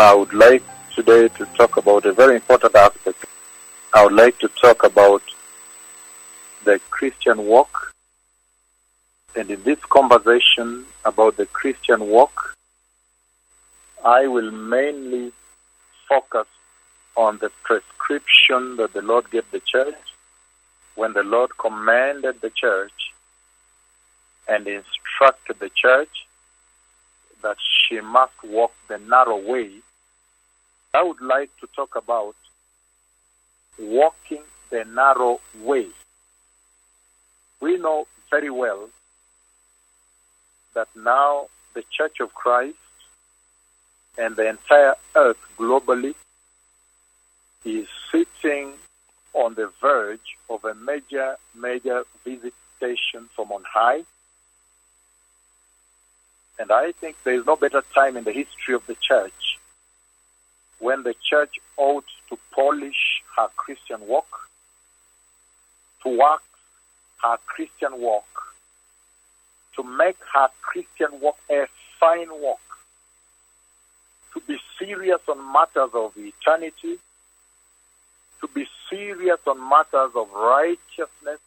[0.00, 0.62] I would like
[0.94, 3.22] today to talk about a very important aspect.
[3.92, 5.22] I would like to talk about
[6.64, 7.92] the Christian walk.
[9.36, 12.56] And in this conversation about the Christian walk,
[14.02, 15.32] I will mainly
[16.08, 16.48] focus
[17.14, 20.02] on the prescription that the Lord gave the church
[20.94, 23.12] when the Lord commanded the church
[24.48, 26.26] and instructed the church
[27.42, 29.70] that she must walk the narrow way.
[30.92, 32.34] I would like to talk about
[33.78, 35.86] walking the narrow way.
[37.60, 38.88] We know very well
[40.74, 42.76] that now the Church of Christ
[44.18, 46.14] and the entire earth globally
[47.64, 48.72] is sitting
[49.32, 54.02] on the verge of a major, major visitation from on high.
[56.58, 59.59] And I think there is no better time in the history of the church
[60.80, 64.48] when the church ought to polish her Christian walk,
[66.02, 66.42] to work
[67.22, 68.24] her Christian walk,
[69.76, 71.66] to make her Christian walk a
[72.00, 72.60] fine walk,
[74.32, 76.98] to be serious on matters of eternity,
[78.40, 81.40] to be serious on matters of righteousness,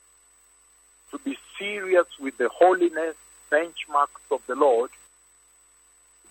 [1.09, 3.15] to be serious with the holiness
[3.51, 4.91] benchmarks of the Lord.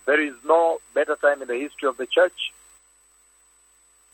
[0.05, 2.53] There is no better time in the history of the church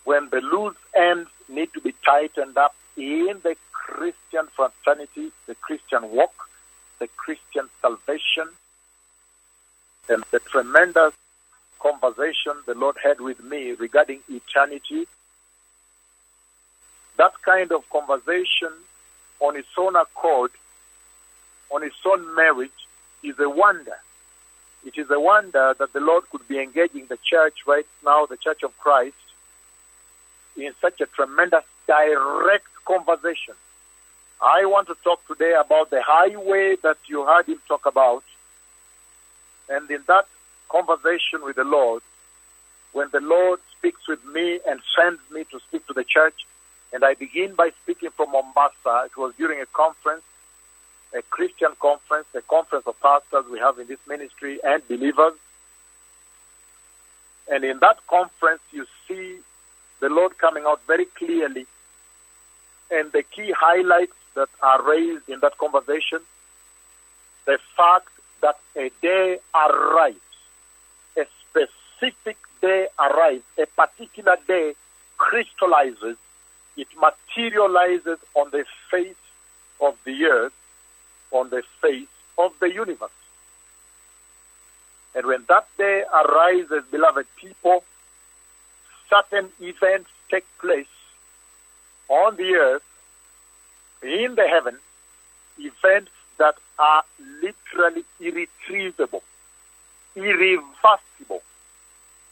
[0.09, 6.09] when the loose ends need to be tightened up in the Christian fraternity, the Christian
[6.09, 6.33] walk,
[6.97, 8.47] the Christian salvation,
[10.09, 11.13] and the tremendous
[11.77, 15.05] conversation the Lord had with me regarding eternity.
[17.17, 18.73] That kind of conversation
[19.39, 20.49] on its own accord,
[21.69, 22.71] on its own merit,
[23.21, 23.99] is a wonder.
[24.83, 28.37] It is a wonder that the Lord could be engaging the church right now, the
[28.37, 29.13] church of Christ,
[30.61, 33.55] in such a tremendous direct conversation.
[34.41, 38.23] I want to talk today about the highway that you heard him talk about.
[39.69, 40.27] And in that
[40.69, 42.01] conversation with the Lord,
[42.93, 46.45] when the Lord speaks with me and sends me to speak to the church,
[46.91, 50.23] and I begin by speaking from Mombasa, it was during a conference,
[51.13, 55.33] a Christian conference, a conference of pastors we have in this ministry and believers.
[57.51, 59.37] And in that conference, you see
[59.99, 61.65] the Lord coming out very clearly.
[62.91, 66.19] And the key highlights that are raised in that conversation
[67.45, 68.09] the fact
[68.41, 70.19] that a day arrives,
[71.17, 74.75] a specific day arrives, a particular day
[75.17, 76.15] crystallizes,
[76.77, 79.23] it materializes on the face
[79.81, 80.53] of the earth,
[81.31, 82.07] on the face
[82.37, 83.09] of the universe.
[85.15, 87.83] And when that day arises, beloved people,
[89.09, 90.87] certain events take place
[92.07, 92.83] on the earth,
[94.01, 94.77] in the heaven,
[95.59, 97.03] events that are
[97.41, 99.23] literally irretrievable,
[100.15, 101.41] irreversible,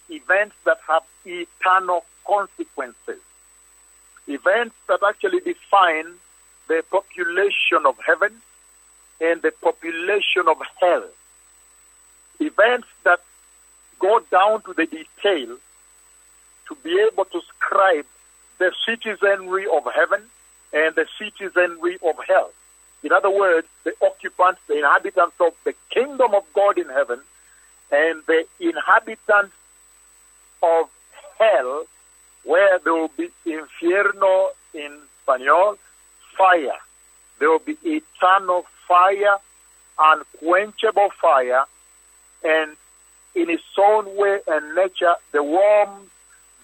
[0.09, 3.19] events that have eternal consequences,
[4.27, 6.13] events that actually define
[6.67, 8.41] the population of heaven
[9.19, 11.05] and the population of hell,
[12.39, 13.19] events that
[13.99, 15.57] go down to the detail
[16.67, 18.05] to be able to scribe
[18.57, 20.21] the citizenry of heaven
[20.73, 22.51] and the citizenry of hell.
[23.03, 27.21] In other words, the occupants, the inhabitants of the kingdom of God in heaven
[27.91, 29.55] and the inhabitants
[30.61, 30.89] of
[31.39, 31.85] hell,
[32.43, 35.77] where there will be infierno in Spanish,
[36.37, 36.79] fire.
[37.39, 39.37] There will be eternal fire,
[39.99, 41.65] unquenchable fire,
[42.43, 42.75] and
[43.35, 46.09] in its own way and nature, the worms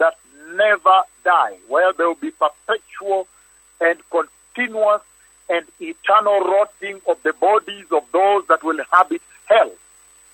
[0.04, 0.18] that
[0.56, 3.26] never die, where there will be perpetual
[3.80, 5.02] and continuous
[5.50, 9.72] and eternal rotting of the bodies of those that will inhabit hell.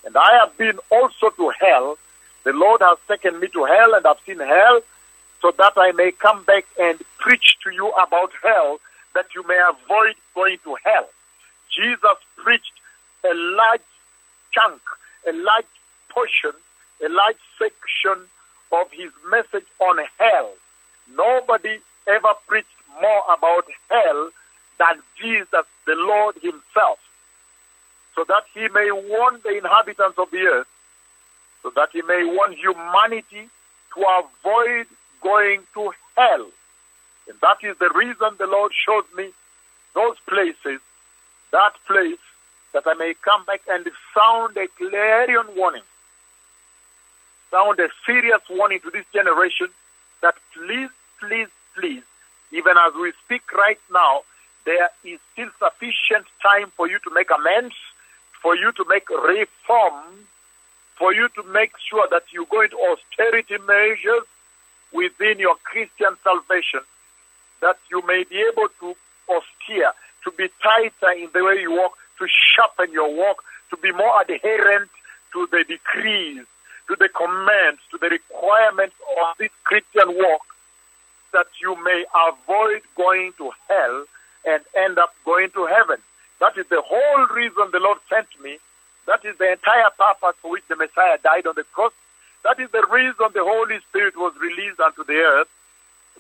[0.05, 1.97] And I have been also to hell.
[2.45, 4.81] The Lord has taken me to hell, and I've seen hell,
[5.41, 8.79] so that I may come back and preach to you about hell,
[9.13, 11.09] that you may avoid going to hell.
[11.69, 12.73] Jesus preached
[13.23, 13.81] a large
[14.51, 14.81] chunk,
[15.27, 15.73] a large
[16.09, 16.53] portion,
[17.05, 18.25] a large section
[18.71, 20.51] of his message on hell.
[21.15, 22.67] Nobody ever preached
[23.01, 24.29] more about hell
[24.77, 26.99] than Jesus, the Lord himself,
[28.15, 30.67] so that he may warn the inhabitants of the earth,
[31.63, 33.49] so that he may warn humanity
[33.95, 34.87] to avoid
[35.21, 36.47] going to hell.
[37.27, 39.29] And that is the reason the Lord showed me
[39.93, 40.79] those places,
[41.51, 42.17] that place,
[42.73, 43.85] that I may come back and
[44.15, 45.83] sound a clarion warning
[47.51, 49.67] sound a serious warning to this generation
[50.21, 52.03] that please, please, please,
[52.51, 54.21] even as we speak right now,
[54.65, 57.75] there is still sufficient time for you to make amends,
[58.41, 60.27] for you to make reform,
[60.97, 64.27] for you to make sure that you go into austerity measures
[64.91, 66.81] within your Christian salvation,
[67.61, 68.95] that you may be able to
[69.29, 69.93] austere,
[70.23, 74.21] to be tighter in the way you walk, to sharpen your walk, to be more
[74.21, 74.89] adherent
[75.33, 76.45] to the decrees,
[76.99, 80.41] the commands, to the requirements of this Christian walk,
[81.33, 84.05] that you may avoid going to hell
[84.45, 85.97] and end up going to heaven.
[86.39, 88.57] That is the whole reason the Lord sent me.
[89.05, 91.93] That is the entire purpose for which the Messiah died on the cross.
[92.43, 95.49] That is the reason the Holy Spirit was released unto the earth.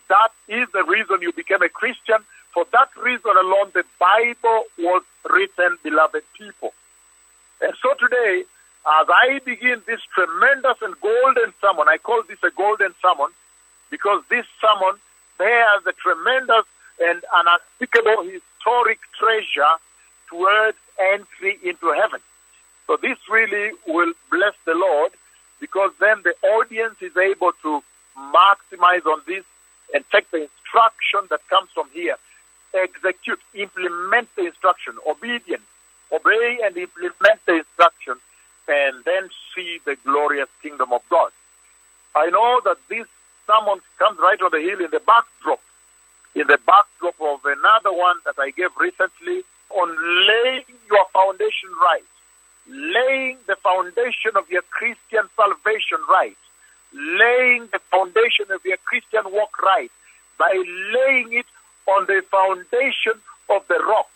[0.09, 2.17] That is the reason you became a Christian.
[2.53, 6.73] For that reason alone, the Bible was written, beloved people.
[7.61, 8.43] And so today,
[8.87, 13.31] as I begin this tremendous and golden sermon, I call this a golden sermon
[13.91, 14.99] because this sermon
[15.37, 16.65] bears a tremendous
[16.99, 19.75] and unspeakable historic treasure
[20.29, 22.19] towards entry into heaven.
[22.87, 25.11] So this really will bless the Lord
[25.59, 27.83] because then the audience is able to
[28.17, 29.43] maximize on this
[29.93, 32.17] and take the instruction that comes from here,
[32.73, 35.63] execute, implement the instruction, obedience,
[36.11, 38.15] obey and implement the instruction,
[38.69, 41.31] and then see the glorious kingdom of God.
[42.15, 43.07] I know that this
[43.47, 45.59] sermon comes right on the hill in the backdrop,
[46.35, 49.89] in the backdrop of another one that I gave recently on
[50.27, 52.05] laying your foundation right,
[52.67, 56.37] laying the foundation of your Christian salvation right,
[56.93, 59.91] laying the foundation of your Christian walk right
[60.37, 60.51] by
[60.93, 61.45] laying it
[61.87, 63.13] on the foundation
[63.49, 64.09] of the rock.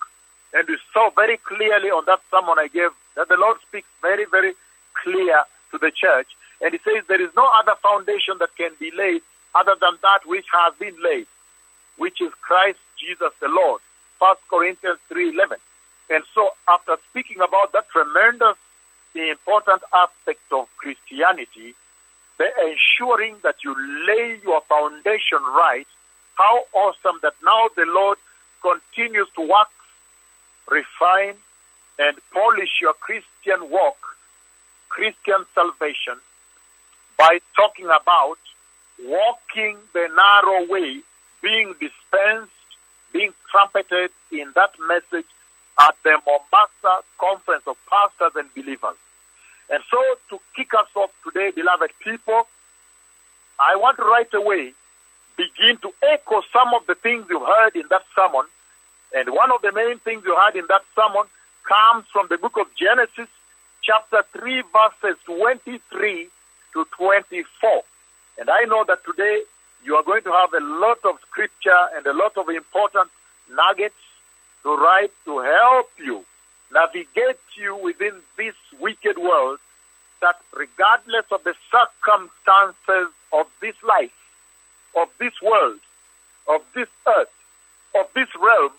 [0.54, 4.26] And we saw very clearly on that sermon I gave that the Lord speaks very,
[4.26, 4.54] very
[5.04, 6.28] clear to the church.
[6.62, 9.22] And he says there is no other foundation that can be laid
[9.56, 11.28] other than that which has been laid,
[11.98, 13.82] which is Christ Jesus the Lord.
[14.20, 15.58] 1 Corinthians 3.11.
[16.10, 18.58] And so after speaking about that tremendous,
[19.16, 21.76] important aspect of Christianity,
[22.38, 23.76] the ensuring that you
[24.08, 25.88] lay your foundation right,
[26.36, 28.18] how awesome that now the Lord
[28.62, 29.70] continues to work,
[30.70, 31.36] refine,
[32.00, 33.98] and polish your Christian walk,
[34.90, 36.16] Christian salvation,
[37.18, 38.38] by talking about
[39.06, 41.02] walking the narrow way,
[41.42, 42.52] being dispensed,
[43.12, 45.28] being trumpeted in that message
[45.82, 48.98] at the Mombasa Conference of Pastors and Believers.
[49.70, 49.98] And so,
[50.30, 52.48] to kick us off today, beloved people,
[53.60, 54.74] I want to right away
[55.38, 58.46] begin to echo some of the things you heard in that sermon.
[59.16, 61.26] And one of the main things you heard in that sermon
[61.68, 63.28] comes from the book of Genesis,
[63.82, 66.28] chapter 3, verses 23
[66.74, 67.84] to 24.
[68.40, 69.44] And I know that today
[69.84, 73.10] you are going to have a lot of scripture and a lot of important
[73.52, 73.96] nuggets
[74.64, 76.26] to write to help you
[76.74, 79.60] navigate you within this wicked world
[80.22, 84.14] that regardless of the circumstances of this life,
[84.96, 85.80] of this world,
[86.48, 87.34] of this earth,
[88.00, 88.72] of this realm,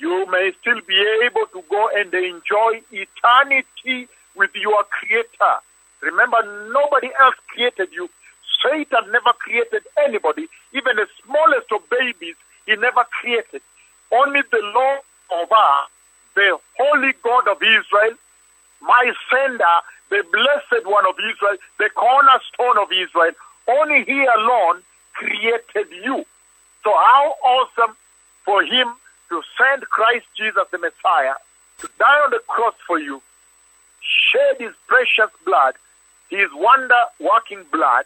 [0.00, 5.56] you may still be able to go and enjoy eternity with your Creator.
[6.00, 6.40] Remember,
[6.72, 8.08] nobody else created you.
[8.64, 13.62] Satan never created anybody, even the smallest of babies, he never created.
[14.10, 15.00] Only the Lord
[15.32, 15.86] of our,
[16.34, 18.16] the Holy God of Israel,
[18.80, 19.76] my sender,
[20.08, 23.32] the blessed one of Israel, the cornerstone of Israel,
[23.68, 26.24] only he alone created you.
[26.82, 27.96] So how awesome
[28.44, 28.88] for him
[29.30, 31.34] to send Christ Jesus the Messiah
[31.78, 33.22] to die on the cross for you,
[34.00, 35.74] shed his precious blood,
[36.28, 38.04] his wonder working blood,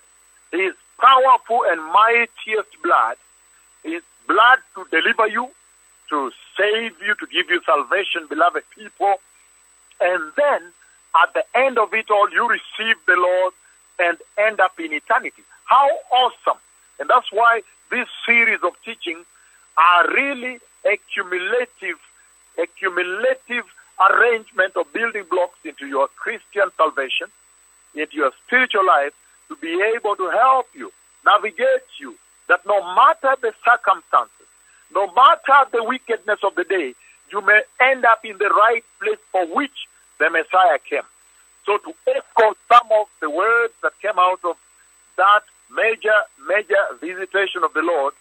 [0.52, 3.16] his powerful and mightiest blood,
[3.83, 5.50] his blood to deliver you,
[6.11, 9.16] to save you, to give you salvation, beloved people.
[10.00, 10.62] And then
[11.23, 13.54] at the end of it all, you receive the Lord
[13.99, 15.43] and end up in eternity.
[15.64, 16.59] How awesome!
[17.00, 19.25] And that's why this series of teaching
[19.76, 21.99] are really a cumulative,
[22.59, 23.64] a cumulative
[24.11, 27.29] arrangement of building blocks into your Christian salvation,
[27.95, 29.12] into your spiritual life,
[29.49, 30.93] to be able to help you,
[31.25, 32.17] navigate you,
[32.49, 34.47] that no matter the circumstances,
[34.95, 36.95] no matter the wickedness of the day,
[37.33, 39.88] you may end up in the right place for which
[40.19, 41.07] the Messiah came.
[41.67, 44.57] So to echo some of the words that came out of
[45.17, 45.43] that
[45.75, 46.14] major,
[46.47, 48.14] major visitation of the Lord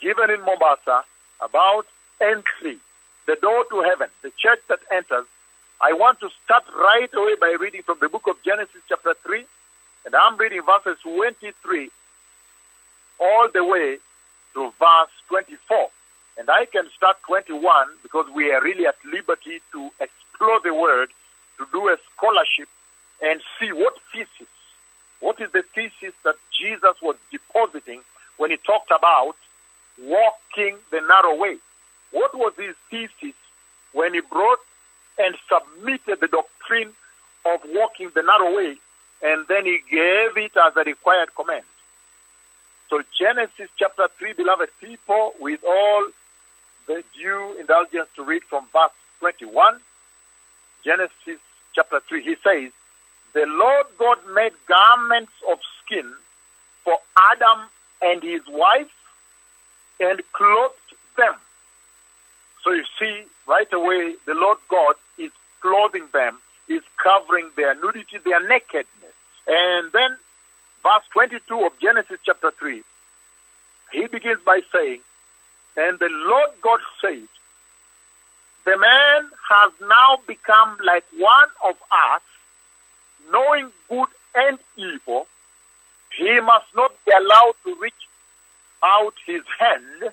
[0.00, 1.04] given in Mombasa
[1.40, 1.86] about
[2.20, 2.78] entry,
[3.26, 5.26] the door to heaven, the church that enters,
[5.80, 9.44] I want to start right away by reading from the book of Genesis chapter 3
[10.06, 11.90] And I'm reading verses 23
[13.18, 13.98] all the way
[14.54, 15.90] to verse 24.
[16.38, 21.10] And I can start 21 because we are really at liberty to explore the word,
[21.58, 22.68] to do a scholarship,
[23.22, 24.52] and see what thesis,
[25.20, 28.00] what is the thesis that Jesus was depositing
[28.36, 29.36] when he talked about
[30.02, 31.56] walking the narrow way.
[32.12, 33.34] What was his thesis
[33.92, 34.60] when he brought
[35.18, 36.92] and submitted the doctrine
[37.44, 38.76] of walking the narrow way,
[39.22, 41.64] and then he gave it as a required command?
[42.88, 46.08] So Genesis chapter 3, beloved people, with all
[46.86, 49.80] the due indulgence to read from verse 21,
[50.84, 51.40] Genesis
[51.74, 52.70] chapter 3, he says,
[53.34, 56.12] The Lord God made garments of skin
[56.84, 56.98] for
[57.32, 57.68] Adam
[58.02, 58.90] and his wife
[60.00, 60.74] and clothed
[61.16, 61.34] them.
[62.62, 66.38] So you see, right away, the Lord God is clothing them,
[66.68, 69.14] is covering their nudity, their nakedness.
[69.46, 70.16] And then,
[70.82, 72.82] verse 22 of Genesis chapter 3,
[73.92, 75.00] he begins by saying,
[75.76, 77.28] And the Lord God said,
[78.64, 82.22] The man has now become like one of us,
[83.30, 85.26] knowing good and evil.
[86.16, 87.94] He must not be allowed to reach
[88.82, 90.12] out his hand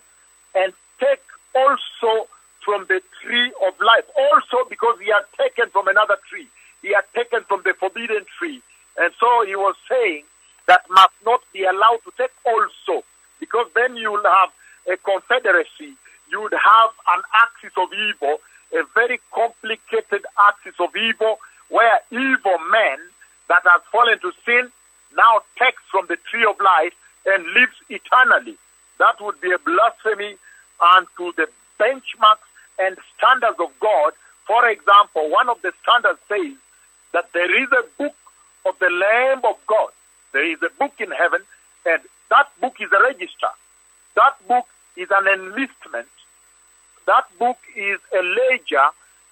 [0.55, 1.24] and take
[1.55, 2.27] also
[2.63, 4.05] from the tree of life.
[4.17, 6.48] Also because he had taken from another tree.
[6.82, 8.62] He had taken from the forbidden tree.
[8.98, 10.24] And so he was saying
[10.67, 13.03] that must not be allowed to take also.
[13.39, 14.50] Because then you will have
[14.91, 15.96] a confederacy.
[16.32, 18.38] You would have an axis of evil,
[18.74, 21.39] a very complicated axis of evil,
[21.70, 22.98] where evil men
[23.50, 24.72] that have fallen to sin
[25.15, 26.93] now takes from the tree of life
[27.25, 28.58] and lives eternally.
[29.00, 30.38] That would be a blasphemy
[30.96, 31.48] unto the
[31.80, 32.48] benchmarks
[32.80, 34.13] and standards of God.
[34.46, 36.58] For example, one of the standards says
[37.13, 38.15] that there is a book
[38.65, 39.89] of the Lamb of God.
[40.32, 41.42] There is a book in heaven,
[41.86, 43.51] and that book is a register.
[44.15, 46.08] That book is an enlistment.
[47.06, 48.88] That book is a ledger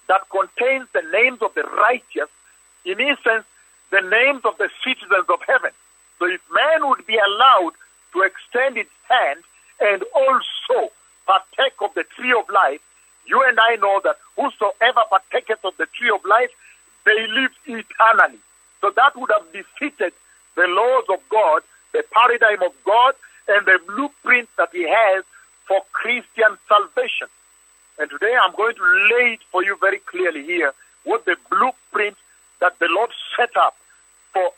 [0.08, 2.28] that contains the names of the righteous,
[2.84, 3.44] in essence,
[3.90, 5.70] the names of the citizens of heaven.
[6.18, 7.72] So if man would be allowed
[8.12, 9.40] to extend its hand
[9.80, 10.92] and also
[11.26, 12.80] partake of the tree of life,
[13.26, 16.50] you and I know that whosoever partaketh of the tree of life,
[17.04, 18.38] they live eternally.
[18.80, 20.12] So that would have defeated
[20.56, 23.14] the laws of God, the paradigm of God,
[23.48, 25.24] and the blueprint that He has
[25.66, 27.28] for Christian salvation.
[27.98, 30.72] And today I'm going to lay it for you very clearly here
[31.04, 32.16] what the blueprint
[32.60, 33.76] that the Lord set up
[34.32, 34.50] for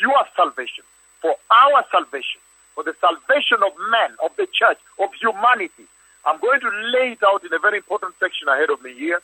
[0.00, 0.84] your salvation,
[1.20, 2.40] for our salvation,
[2.74, 5.84] for the salvation of man, of the church, of humanity.
[6.24, 9.20] I'm going to lay it out in a very important section ahead of me here.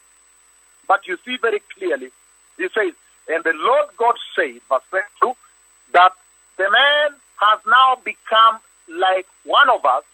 [0.89, 2.11] But you see very clearly,
[2.57, 2.93] he says,
[3.29, 5.35] and the Lord God said, verse 22,
[5.93, 6.13] that
[6.57, 10.05] the man has now become like one of us,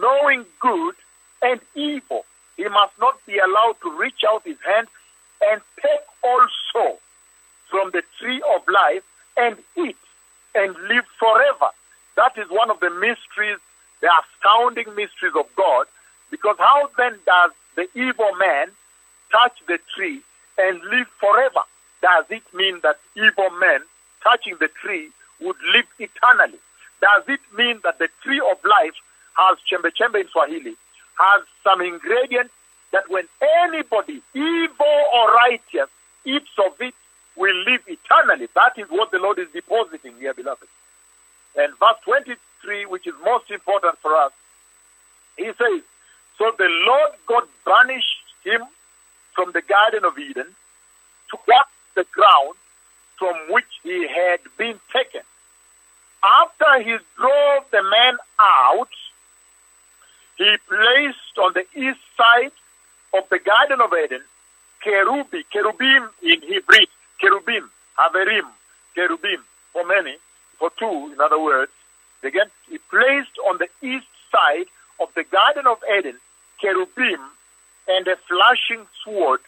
[0.00, 0.94] knowing good
[1.42, 2.24] and evil.
[2.56, 4.86] He must not be allowed to reach out his hand
[5.42, 6.98] and take also
[7.70, 9.02] from the tree of life
[9.36, 9.96] and eat
[10.54, 11.70] and live forever.
[12.16, 13.58] That is one of the mysteries,
[14.00, 15.86] the astounding mysteries of God.
[16.30, 18.68] Because how then does the evil man
[19.30, 20.20] touch the tree
[20.58, 21.60] and live forever?
[22.02, 23.80] Does it mean that evil men
[24.22, 26.58] touching the tree would live eternally?
[27.00, 28.94] Does it mean that the tree of life
[29.34, 30.76] has chembe chembe in Swahili,
[31.18, 32.50] has some ingredient
[32.92, 33.24] that when
[33.64, 35.90] anybody, evil or righteous,
[36.24, 36.94] eats of it,
[37.36, 38.48] will live eternally?
[38.54, 40.68] That is what the Lord is depositing here, beloved.
[41.56, 44.32] And verse 23, which is most important for us,
[45.36, 45.82] he says,
[46.38, 48.06] So the Lord God banished
[48.44, 48.62] him
[49.34, 50.46] from the Garden of Eden
[51.30, 52.54] to walk the ground
[53.18, 55.22] from which he had been taken.
[56.24, 58.88] After he drove the man out,
[60.36, 62.52] he placed on the east side
[63.12, 64.22] of the Garden of Eden
[64.84, 66.86] kerubi, cherubim in Hebrew,
[67.20, 68.46] cherubim, haverim,
[68.94, 69.42] cherubim,
[69.72, 70.16] for many,
[70.64, 71.70] for two, in other words.
[72.22, 74.66] Again, he placed on the east side
[74.98, 76.16] of the Garden of Eden
[76.58, 77.20] cherubim
[77.86, 79.40] and a flashing sword,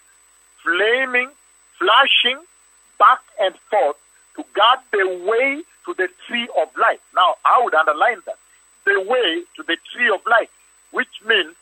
[0.63, 1.31] flaming,
[1.79, 2.39] flashing
[2.99, 3.97] back and forth
[4.37, 7.01] to guard the way to the tree of life.
[7.15, 8.37] Now, I would underline that.
[8.85, 10.51] The way to the tree of life,
[10.91, 11.55] which means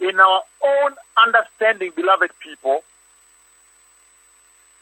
[0.00, 2.82] in our own understanding, beloved people,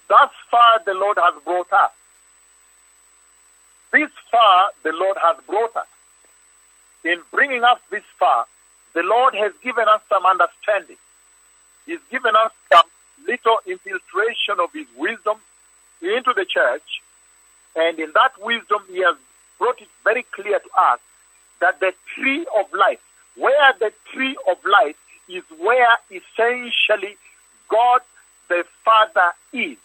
[0.09, 1.93] thus far the Lord has brought us
[3.97, 5.87] this far the Lord has brought us.
[7.03, 8.45] In bringing us this far,
[8.95, 10.99] the Lord has given us some understanding.
[11.87, 12.85] He's given us some
[13.27, 15.39] little infiltration of His wisdom
[16.03, 17.01] into the church,
[17.75, 19.17] and in that wisdom, He has
[19.59, 21.01] brought it very clear to us
[21.61, 23.01] that the tree of life,
[23.37, 27.17] where the tree of life is where essentially
[27.71, 28.03] God
[28.49, 29.79] the Father is.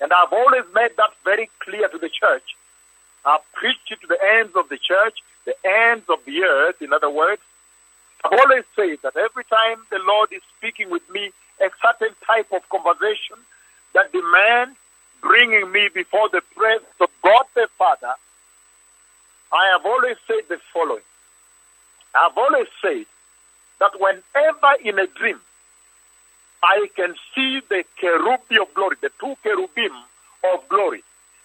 [0.00, 2.56] And I've always made that very clear to the church
[3.24, 6.92] I've preached it to the ends of the church, the ends of the earth, in
[6.92, 7.42] other words.
[8.24, 12.48] I've always said that every time the Lord is speaking with me, a certain type
[12.52, 13.36] of conversation
[13.94, 14.76] that demands
[15.20, 18.14] bringing me before the presence of God the Father,
[19.52, 21.02] I have always said the following.
[22.14, 23.06] I've always said
[23.80, 25.40] that whenever in a dream
[26.62, 29.92] I can see the cherubim of glory, the two cherubim
[30.52, 31.02] of glory,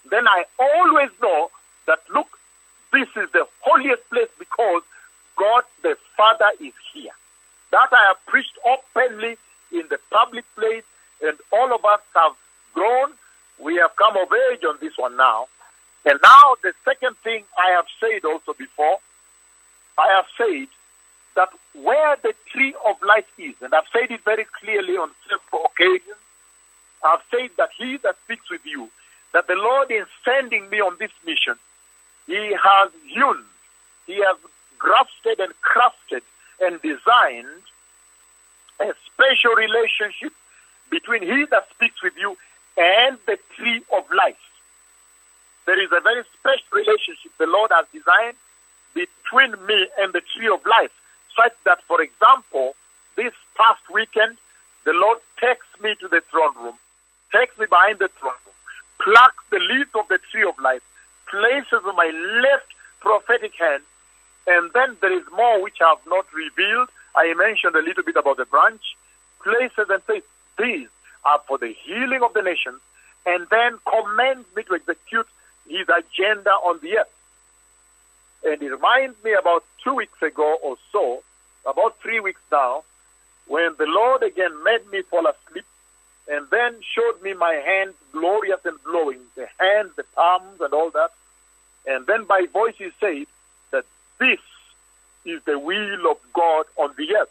[0.10, 1.50] then I always know
[1.88, 2.28] that look,
[2.92, 4.84] this is the holiest place because
[5.36, 7.12] God the Father is here.
[7.72, 9.38] That I have preached openly
[9.72, 10.84] in the public place,
[11.22, 12.34] and all of us have
[12.74, 13.12] grown.
[13.60, 15.48] We have come of age on this one now.
[16.06, 19.00] And now, the second thing I have said also before,
[19.98, 20.68] I have said
[21.36, 25.66] that where the tree of life is, and I've said it very clearly on several
[25.66, 26.20] occasions,
[27.04, 28.90] I've said that he that speaks with you,
[29.34, 31.56] that the Lord is sending me on this mission,
[32.28, 33.44] he has hewn,
[34.08, 34.38] he has
[34.78, 36.22] grafted and crafted
[36.62, 37.64] and designed
[38.80, 40.34] a special relationship
[40.90, 42.38] between he that speaks with you
[42.78, 44.36] and the tree of life.
[45.66, 48.38] There is a very special relationship the Lord has designed
[48.94, 50.92] between me and the tree of life,
[51.36, 52.76] such that, for example,
[53.16, 54.38] this past weekend,
[54.86, 56.76] the Lord takes me to the throne room,
[57.32, 58.56] takes me behind the throne room,
[59.00, 60.84] plucks the leaf of the tree of life,
[61.30, 62.68] places my left
[63.00, 63.84] prophetic hand,
[64.48, 66.90] and then there is more which I have not revealed.
[67.16, 68.82] I mentioned a little bit about the branch,
[69.44, 70.24] places and says,
[70.58, 70.88] These
[71.24, 72.80] are for the healing of the nation,
[73.26, 75.28] and then commands me to execute
[75.68, 77.08] his agenda on the earth.
[78.44, 81.24] And it reminds me about two weeks ago or so,
[81.66, 82.84] about three weeks now,
[83.48, 85.66] when the Lord again made me fall asleep
[86.28, 90.90] and then showed me my hands glorious and glowing, the hands, the palms, and all
[90.92, 91.12] that.
[91.86, 93.28] And then by voice he said
[93.72, 93.86] that
[94.20, 94.40] this
[95.24, 97.30] is the will of God on the earth.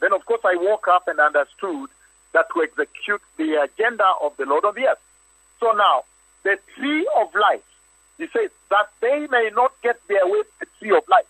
[0.00, 1.90] Then, of course, I woke up and understood
[2.32, 4.98] that to execute the agenda of the Lord on the earth.
[5.58, 6.04] So now,
[6.42, 7.64] the tree of life,
[8.18, 11.26] he says, that they may not get their way to the tree of life.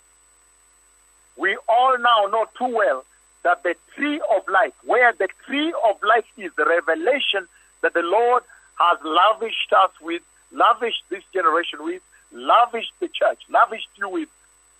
[1.37, 3.05] We all now know too well
[3.43, 7.47] that the tree of life, where the tree of life is, the revelation
[7.81, 8.43] that the Lord
[8.79, 10.21] has lavished us with,
[10.51, 14.29] lavished this generation with, lavished the church, lavished you with,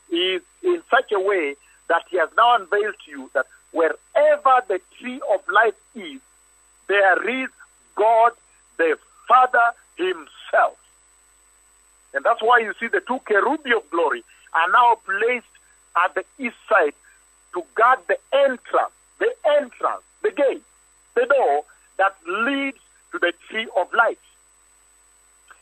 [0.10, 1.56] is in such a way
[1.90, 6.22] that He has now unveiled to you that wherever the tree of life is,
[6.88, 7.50] there is
[7.96, 8.32] God
[8.78, 10.78] the Father Himself.
[12.14, 15.46] And that's why you see the two cherubim of glory are now placed
[16.04, 16.94] at the east side
[17.54, 20.64] to guard the entrance, the entrance, the gate,
[21.16, 21.64] the door
[21.98, 22.78] that leads
[23.12, 24.18] to the tree of life.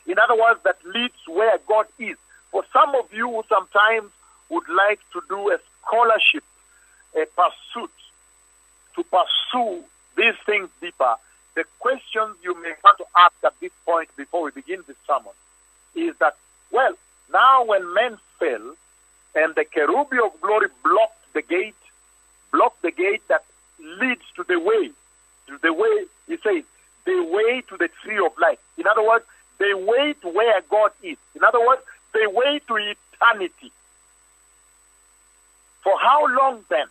[0.06, 2.16] In other words, that leads where God is.
[2.50, 4.10] For some of you who sometimes
[4.48, 6.44] would like to do a scholarship,
[7.14, 7.90] a pursuit,
[8.94, 9.84] to pursue
[10.16, 11.16] these things deeper,
[11.54, 15.32] the questions you may want to ask at this point before we begin this sermon
[15.94, 16.36] is that,
[16.70, 16.92] well,
[17.32, 18.74] now when men fell
[19.34, 21.74] and the cherubim of glory blocked the gate,
[22.50, 23.44] block the gate that
[24.00, 24.90] leads to the way,
[25.48, 26.64] to the way, he says,
[27.04, 28.58] the way to the tree of life.
[28.78, 29.26] In other words,
[29.58, 31.18] the way to where God is.
[31.34, 31.82] In other words,
[32.14, 33.70] the way to eternity.
[35.84, 36.86] For how long then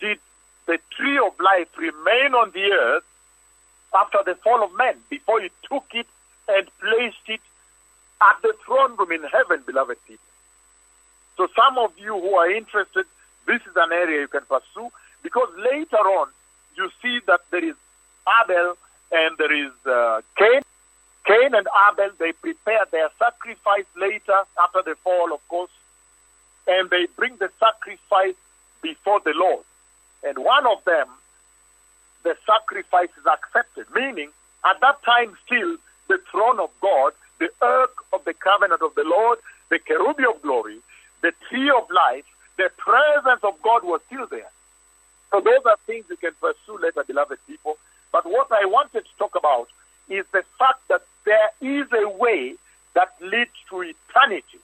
[0.00, 0.18] did
[0.66, 3.04] the tree of life remain on the earth
[3.94, 6.06] after the fall of man before he took it
[6.48, 7.40] and placed it
[8.20, 10.25] at the throne room in heaven, beloved people?
[11.36, 13.04] So some of you who are interested,
[13.46, 14.90] this is an area you can pursue
[15.22, 16.28] because later on
[16.76, 17.74] you see that there is
[18.42, 18.76] Abel
[19.12, 20.62] and there is uh, Cain.
[21.26, 25.70] Cain and Abel, they prepare their sacrifice later after the fall, of course,
[26.68, 28.36] and they bring the sacrifice
[28.82, 29.64] before the Lord.
[30.22, 31.08] And one of them,
[32.22, 34.30] the sacrifice is accepted, meaning
[34.64, 35.76] at that time still
[36.08, 40.42] the throne of God, the ark of the covenant of the Lord, the cherubim of
[40.42, 40.78] glory,
[41.26, 42.24] the tree of life,
[42.56, 44.50] the presence of God was still there.
[45.32, 47.76] So those are things you can pursue later, beloved people.
[48.12, 49.68] But what I wanted to talk about
[50.08, 52.54] is the fact that there is a way
[52.94, 54.60] that leads to eternity.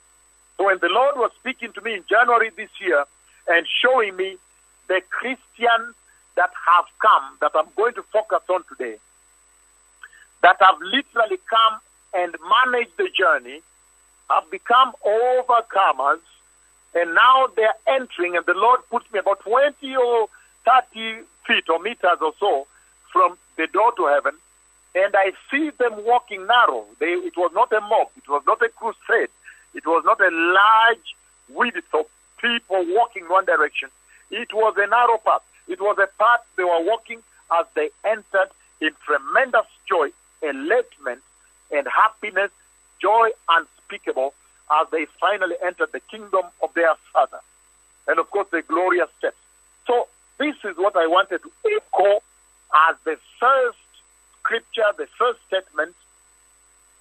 [0.56, 3.04] So when the Lord was speaking to me in January this year
[3.48, 4.36] and showing me
[4.86, 5.96] the Christians
[6.36, 8.98] that have come, that I'm going to focus on today,
[10.42, 11.80] that have literally come
[12.14, 13.62] and managed the journey,
[14.30, 16.20] have become overcomers,
[16.94, 20.28] and now they're entering, and the Lord puts me about 20 or
[20.64, 22.66] 30 feet or meters or so
[23.12, 24.34] from the door to heaven,
[24.94, 26.84] and I see them walking narrow.
[27.00, 29.30] They, it was not a mob, it was not a crusade,
[29.74, 31.16] it was not a large
[31.48, 32.06] width of
[32.40, 33.88] people walking one direction.
[34.30, 35.42] It was a narrow path.
[35.68, 37.22] It was a path they were walking
[37.58, 38.50] as they entered
[38.80, 40.10] in tremendous joy,
[40.42, 41.20] enlightenment,
[41.70, 42.50] and happiness,
[43.00, 44.34] joy unspeakable,
[44.70, 47.40] as they finally entered the kingdom of their Father.
[48.06, 49.36] And of course, the glorious steps.
[49.86, 52.22] So, this is what I wanted to echo
[52.88, 53.78] as the first
[54.40, 55.94] scripture, the first statement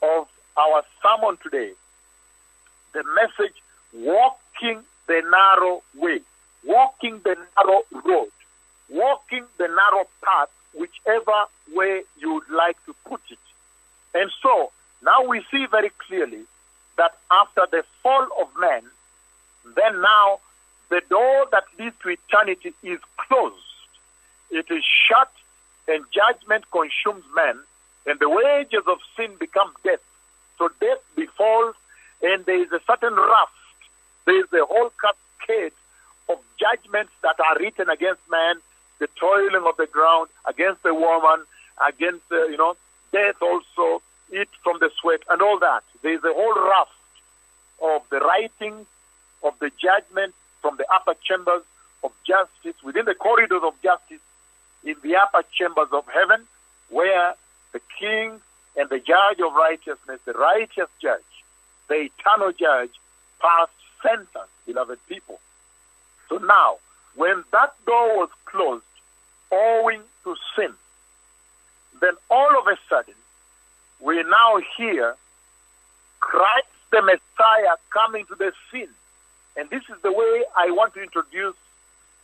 [0.01, 1.71] of our sermon today.
[2.93, 3.55] The message
[3.93, 6.21] walking the narrow way,
[6.65, 8.29] walking the narrow road,
[8.89, 13.39] walking the narrow path, whichever way you would like to put it.
[14.13, 14.71] And so
[15.03, 16.43] now we see very clearly
[17.01, 18.83] that after the fall of man,
[19.75, 20.39] then now
[20.89, 23.55] the door that leads to eternity is closed.
[24.51, 25.31] It is shut,
[25.87, 27.57] and judgment consumes man,
[28.05, 30.03] and the wages of sin become death.
[30.59, 31.73] So death befalls,
[32.21, 33.57] and there is a certain wrath.
[34.25, 35.73] There is a whole cascade
[36.29, 38.55] of judgments that are written against man,
[38.99, 41.45] the toiling of the ground, against the woman,
[41.83, 42.75] against, uh, you know,
[43.11, 45.83] death also, eat from the sweat, and all that.
[46.01, 46.91] There is a whole raft
[47.81, 48.87] of the writings
[49.43, 51.63] of the judgment from the upper chambers
[52.03, 54.21] of justice, within the corridors of justice,
[54.83, 56.45] in the upper chambers of heaven,
[56.89, 57.35] where
[57.71, 58.39] the king
[58.77, 61.21] and the judge of righteousness, the righteous judge,
[61.87, 62.91] the eternal judge,
[63.39, 65.39] passed sentence, beloved people.
[66.29, 66.77] So now,
[67.15, 68.83] when that door was closed,
[69.51, 70.73] owing to sin,
[71.99, 73.13] then all of a sudden,
[74.01, 75.15] we now hear
[76.19, 78.89] Christ the Messiah coming to the scene.
[79.55, 81.55] And this is the way I want to introduce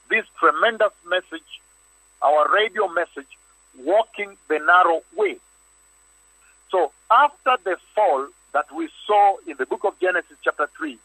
[0.09, 1.61] this tremendous message,
[2.21, 3.27] our radio message,
[3.79, 5.37] walking the narrow way.
[6.71, 10.97] So after the fall that we saw in the book of Genesis chapter 3,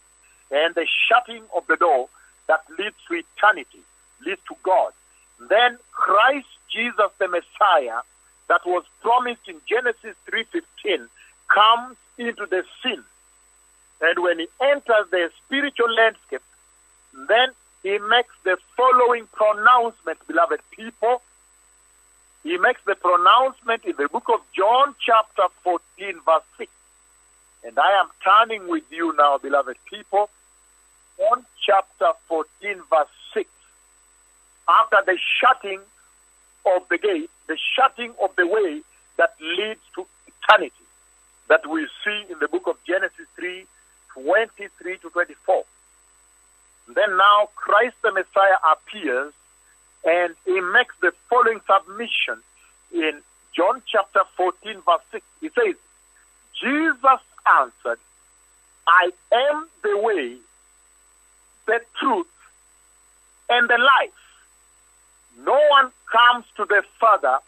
[0.50, 2.08] and the shutting of the door
[2.46, 3.80] that leads to eternity,
[4.24, 4.92] leads to God,
[5.48, 8.00] then Christ Jesus the Messiah
[8.52, 11.08] that was promised in Genesis 3.15
[11.48, 13.02] comes into the scene.
[14.02, 16.42] And when he enters the spiritual landscape,
[17.30, 17.48] then
[17.82, 21.22] he makes the following pronouncement, beloved people.
[22.42, 26.70] He makes the pronouncement in the book of John, chapter 14, verse 6.
[27.64, 30.28] And I am turning with you now, beloved people.
[31.16, 33.48] John chapter 14, verse 6.
[34.68, 35.80] After the shutting
[36.66, 38.82] of the gate, the shutting of the way
[39.16, 40.72] that leads to eternity,
[41.48, 43.64] that we see in the book of Genesis 3,
[44.14, 45.64] 23 to 24.
[46.94, 49.32] Then now Christ the Messiah appears
[50.04, 52.42] and he makes the following submission
[52.92, 53.20] in
[53.54, 55.24] John chapter 14, verse 6.
[55.40, 55.74] He says,
[56.60, 57.20] Jesus
[57.60, 57.98] answered,
[58.86, 60.36] I am the way,
[61.66, 62.26] the truth,
[63.48, 64.21] and the life.
[65.44, 67.38] No one comes to the Father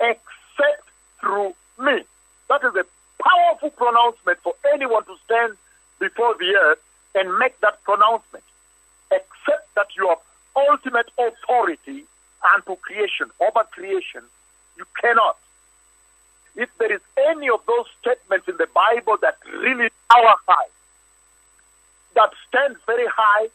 [0.00, 0.88] except
[1.20, 2.04] through me.
[2.48, 2.84] That is a
[3.22, 5.56] powerful pronouncement for anyone to stand
[5.98, 6.78] before the earth
[7.14, 8.44] and make that pronouncement.
[9.10, 10.18] Except that you have
[10.56, 12.04] ultimate authority
[12.54, 14.22] unto creation, over creation,
[14.76, 15.36] you cannot.
[16.56, 20.68] If there is any of those statements in the Bible that really tower high,
[22.14, 23.48] that stands very high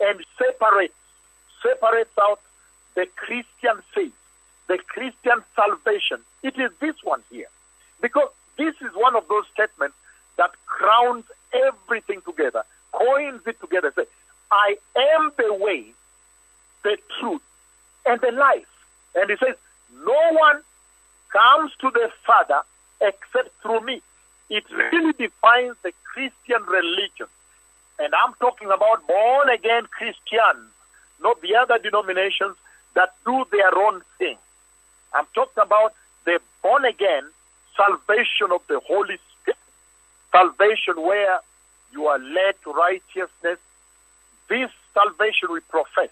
[0.00, 0.94] and separates,
[1.62, 2.40] separates out
[2.98, 4.12] the Christian faith,
[4.66, 7.46] the Christian salvation, it is this one here.
[8.02, 9.94] Because this is one of those statements
[10.36, 13.92] that crowns everything together, coins it together.
[13.94, 14.06] Say,
[14.50, 14.76] I
[15.14, 15.84] am the way,
[16.82, 17.42] the truth,
[18.04, 18.66] and the life.
[19.14, 19.54] And he says,
[20.04, 20.60] no one
[21.32, 22.62] comes to the Father
[23.00, 24.02] except through me.
[24.50, 27.28] It really defines the Christian religion.
[28.00, 30.66] And I'm talking about born again Christians,
[31.22, 32.56] not the other denominations
[32.94, 34.36] that do their own thing.
[35.14, 37.24] I'm talking about the born again
[37.76, 39.58] salvation of the Holy Spirit,
[40.32, 41.40] salvation where
[41.92, 43.58] you are led to righteousness.
[44.48, 46.10] This salvation we profess.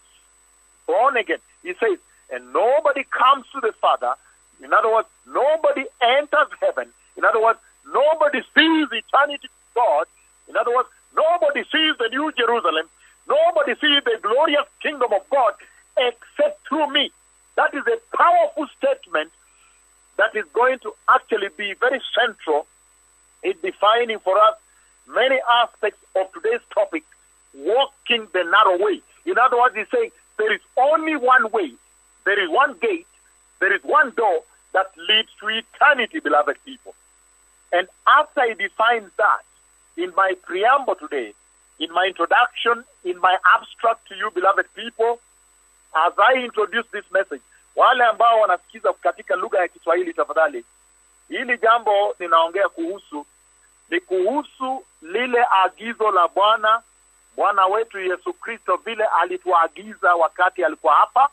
[0.86, 1.38] Born again.
[1.62, 1.98] He says,
[2.30, 4.14] and nobody comes to the Father.
[4.62, 6.88] In other words, nobody enters heaven.
[7.16, 7.58] In other words,
[7.92, 10.06] nobody sees eternity God.
[10.48, 12.86] In other words, nobody sees the New Jerusalem.
[13.28, 15.54] Nobody sees the glorious kingdom of God
[15.96, 17.10] except through me.
[17.56, 19.30] That is a powerful statement
[20.18, 22.66] that is going to actually be very central
[23.42, 24.56] in defining for us
[25.08, 27.04] many aspects of today's topic,
[27.54, 29.00] walking the narrow way.
[29.24, 31.72] In other words, he's saying there is only one way,
[32.24, 33.06] there is one gate,
[33.60, 36.94] there is one door that leads to eternity, beloved people.
[37.72, 39.42] And after he defines that,
[39.96, 41.32] in my preamble today,
[41.78, 45.20] in my introduction, in my abstract to you, beloved people,
[46.06, 47.42] as I introduce this message,
[47.76, 50.64] wale ambao wanasikiza katika lugha ya Kiswahili, tafadhali,
[51.28, 53.26] hili jambo ninaongea kuhusu
[53.90, 56.82] ni kuhusu lile agizo la Bwana
[57.36, 61.28] Bwana wetu Yesu Kristo, vile alituagiza wakati alikuwa hapa,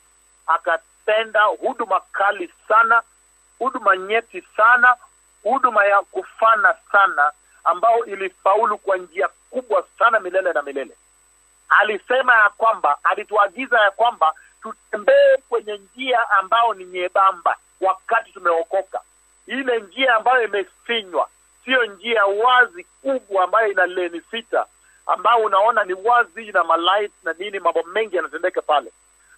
[0.47, 3.01] akatenda huduma kali sana,
[3.59, 4.95] huduma nyeti sana,
[5.43, 7.31] huduma ya kufana sana,
[7.63, 10.95] ambayo ilifaulu kwa njia kubwa sana milele na milele.
[11.69, 19.01] Alisema ya kwamba, alituagiza ya kwamba tutembee kwenye njia ambao ni nyebamba wakati tumeokoka,
[19.47, 21.29] ile njia ambayo imefinywa,
[21.65, 24.65] siyo njia wazi kubwa ambayo ina leni sita
[25.05, 28.91] ambao unaona ni wazi na malait na nini, mambo mengi yanatendeka pale.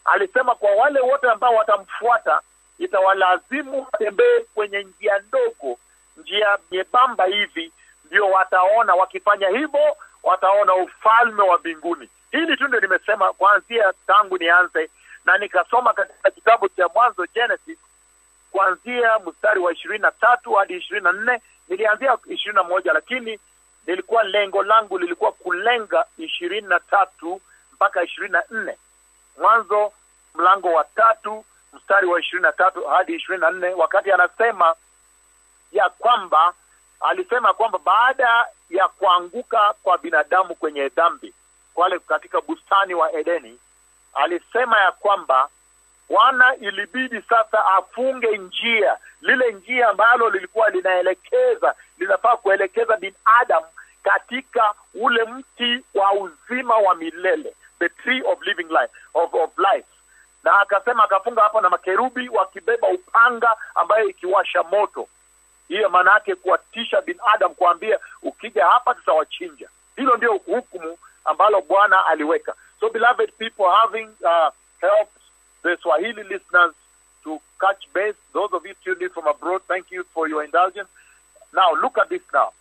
[0.05, 2.41] Alisema kwa wale wote ambao watamfuata
[2.79, 5.77] itawalazimu watembee kwenye njia ndogo,
[6.17, 7.71] njia nyebamba hivi,
[8.05, 8.93] ndio wataona.
[8.95, 12.09] Wakifanya hivyo, wataona ufalme wa mbinguni.
[12.31, 14.89] Hili tu ndio nimesema kuanzia tangu nianze,
[15.25, 17.77] na nikasoma katika kitabu cha Mwanzo Genesis,
[18.51, 21.41] kuanzia mstari wa ishirini na tatu hadi ishirini na nne.
[21.69, 23.39] Nilianzia ishirini na moja lakini
[23.87, 27.41] nilikuwa lengo langu lilikuwa kulenga ishirini na tatu
[27.73, 28.77] mpaka ishirini na nne.
[29.41, 29.91] Mwanzo
[30.35, 33.73] mlango wa tatu mstari wa ishirini na tatu hadi ishirini na nne.
[33.73, 34.75] Wakati anasema
[35.71, 36.53] ya kwamba
[36.99, 41.33] alisema kwamba baada ya kuanguka kwa binadamu kwenye dhambi
[41.75, 43.59] wale katika bustani wa edeni
[44.15, 45.49] alisema ya kwamba
[46.09, 53.65] bwana ilibidi sasa afunge njia lile njia ambalo lilikuwa linaelekeza linafaa kuelekeza binadamu
[54.03, 59.87] katika ule mti wa uzima wa milele the tree of living life, of, of life.
[60.43, 65.07] Na akasema akafunga hapo na makerubi wakibeba upanga ambayo ikiwasha moto.
[65.67, 69.69] Hiyo maana yake kuwatisha binadamu kuambia ukija hapa tutawachinja.
[69.95, 74.49] Hilo ndio hukumu ambalo bwana aliweka so beloved people having uh,
[74.81, 75.17] helped
[75.63, 76.73] the swahili listeners
[77.23, 80.89] to catch base those of you tuned in from abroad thank you for your indulgence
[81.53, 82.51] now look at this now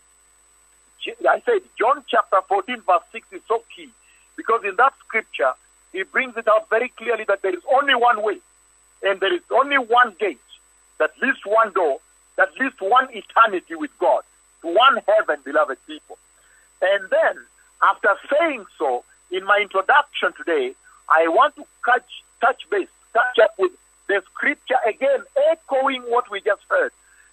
[1.29, 3.91] I said John chapter 14 verse 6 is so key
[4.37, 5.53] because in that scripture
[5.93, 8.39] he brings it out very clearly that there is only one way
[9.03, 10.39] and there is only one gate
[10.99, 11.99] that leads one door
[12.37, 14.23] that leads one eternity with God,
[14.63, 16.19] to one heaven, beloved people.
[16.83, 17.37] And then,
[17.83, 20.75] after saying so, in my introduction today,
[21.09, 22.09] I want to catch,
[22.41, 23.73] touch base, touch up with
[24.07, 26.93] the scripture again, echoing what we just heard.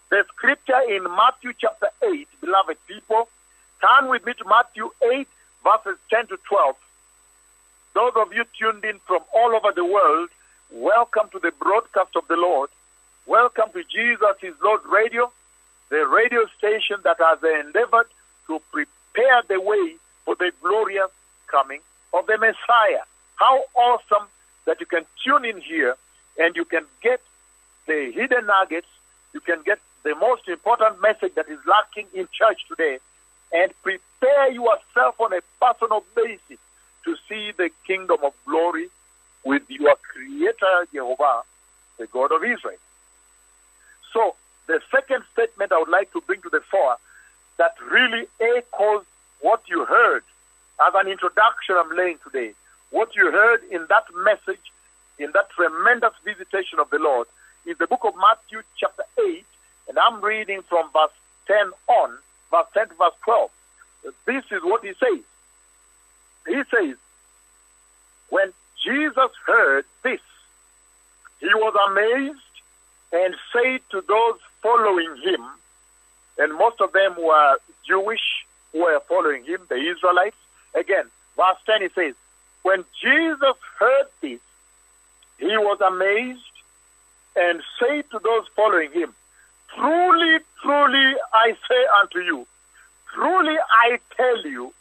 [0.09, 3.29] The scripture in Matthew chapter 8, beloved people.
[3.81, 5.27] Turn with me to Matthew 8,
[5.63, 6.75] verses 10 to 12.
[7.93, 10.29] Those of you tuned in from all over the world,
[10.71, 12.69] welcome to the broadcast of the Lord.
[13.27, 15.31] Welcome to Jesus is Lord Radio,
[15.89, 18.07] the radio station that has endeavored
[18.47, 21.11] to prepare the way for the glorious
[21.47, 21.81] coming
[22.13, 23.03] of the Messiah.
[23.35, 24.27] How awesome
[24.65, 25.95] that you can tune in here
[26.39, 27.21] and you can get
[27.87, 28.87] the hidden nuggets,
[29.33, 32.99] you can get the most important message that is lacking in church today,
[33.51, 36.57] and prepare yourself on a personal basis
[37.03, 38.87] to see the kingdom of glory
[39.43, 41.41] with your Creator Jehovah,
[41.97, 42.77] the God of Israel.
[44.13, 44.35] So,
[44.67, 46.97] the second statement I would like to bring to the fore
[47.57, 49.03] that really echoes
[49.41, 50.23] what you heard
[50.87, 52.53] as an introduction I'm laying today,
[52.89, 54.71] what you heard in that message,
[55.19, 57.27] in that tremendous visitation of the Lord,
[57.65, 59.45] is the book of Matthew, chapter 8,
[59.89, 61.11] and I'm reading from verse
[61.47, 62.17] 10 on,
[62.49, 63.51] verse 10 to verse 12.
[64.25, 65.23] This is what he says.
[66.47, 66.97] He says,
[68.29, 68.51] When
[68.83, 70.21] Jesus heard this,
[71.39, 72.39] he was amazed
[73.13, 75.41] and said to those following him,
[76.39, 80.35] and most of them were Jewish who were following him, the Israelites.
[80.73, 81.05] Again,
[81.35, 82.15] verse 10 he says,
[82.63, 84.39] When Jesus heard this,
[85.37, 86.39] he was amazed
[87.35, 89.13] and said to those following him,
[89.75, 92.47] Truly, truly, I say unto you,
[93.13, 94.73] truly I tell you,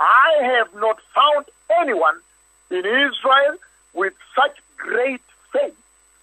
[0.00, 1.46] I have not found
[1.80, 2.20] anyone
[2.70, 3.56] in Israel
[3.92, 5.22] with such great
[5.52, 5.76] faith.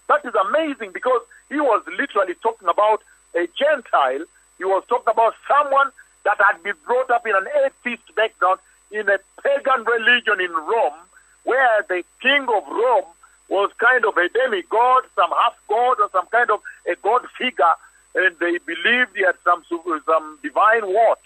[0.07, 3.01] That is amazing because he was literally talking about
[3.35, 4.25] a Gentile.
[4.57, 5.91] He was talking about someone
[6.23, 8.59] that had been brought up in an atheist background
[8.91, 10.99] in a pagan religion in Rome,
[11.43, 13.05] where the king of Rome
[13.49, 17.75] was kind of a demigod, some half god, or some kind of a god figure,
[18.15, 19.63] and they believed he had some
[20.05, 21.19] some divine what.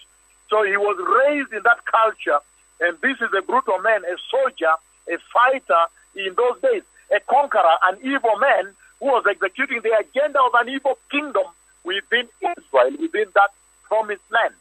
[0.49, 2.39] So he was raised in that culture,
[2.81, 4.73] and this is a brutal man, a soldier,
[5.11, 6.83] a fighter in those days,
[7.15, 11.45] a conqueror, an evil man who who was executing the agenda of an evil kingdom
[11.83, 13.51] within Israel, within that
[13.83, 14.53] promised land.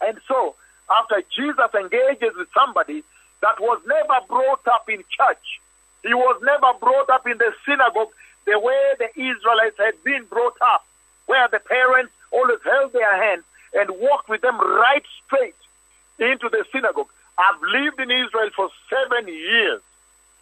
[0.00, 0.54] And so,
[0.90, 3.02] after Jesus engages with somebody
[3.42, 5.60] that was never brought up in church,
[6.02, 8.12] he was never brought up in the synagogue
[8.46, 10.86] the way the Israelites had been brought up,
[11.26, 13.42] where the parents always held their hand
[13.74, 15.54] and walked with them right straight
[16.18, 17.08] into the synagogue.
[17.38, 19.82] I've lived in Israel for seven years.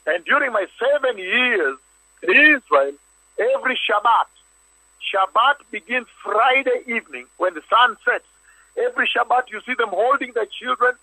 [0.07, 1.79] And during my seven years
[2.23, 2.93] in Israel,
[3.39, 4.29] every Shabbat,
[5.13, 8.25] Shabbat begins Friday evening when the sun sets.
[8.77, 10.95] Every Shabbat, you see them holding their children,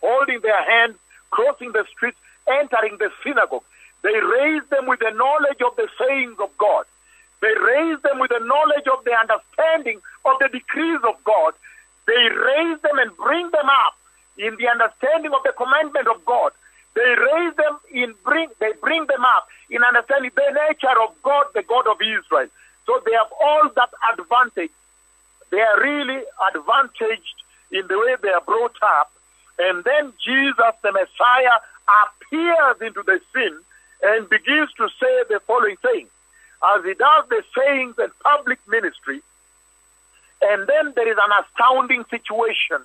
[0.00, 0.96] holding their hands,
[1.30, 3.64] crossing the streets, entering the synagogue.
[4.02, 6.86] They raise them with the knowledge of the sayings of God.
[7.42, 11.54] They raise them with the knowledge of the understanding of the decrees of God.
[12.06, 13.96] They raise them and bring them up
[14.36, 16.52] in the understanding of the commandment of God.
[16.94, 21.46] They raise them in bring they bring them up in understanding the nature of God,
[21.54, 22.48] the God of Israel.
[22.86, 24.72] So they have all that advantage.
[25.50, 26.22] They are really
[26.54, 29.12] advantaged in the way they are brought up.
[29.58, 31.58] And then Jesus, the Messiah,
[32.04, 33.58] appears into the scene
[34.02, 36.06] and begins to say the following thing.
[36.74, 39.20] As he does the sayings and public ministry,
[40.42, 42.78] and then there is an astounding situation,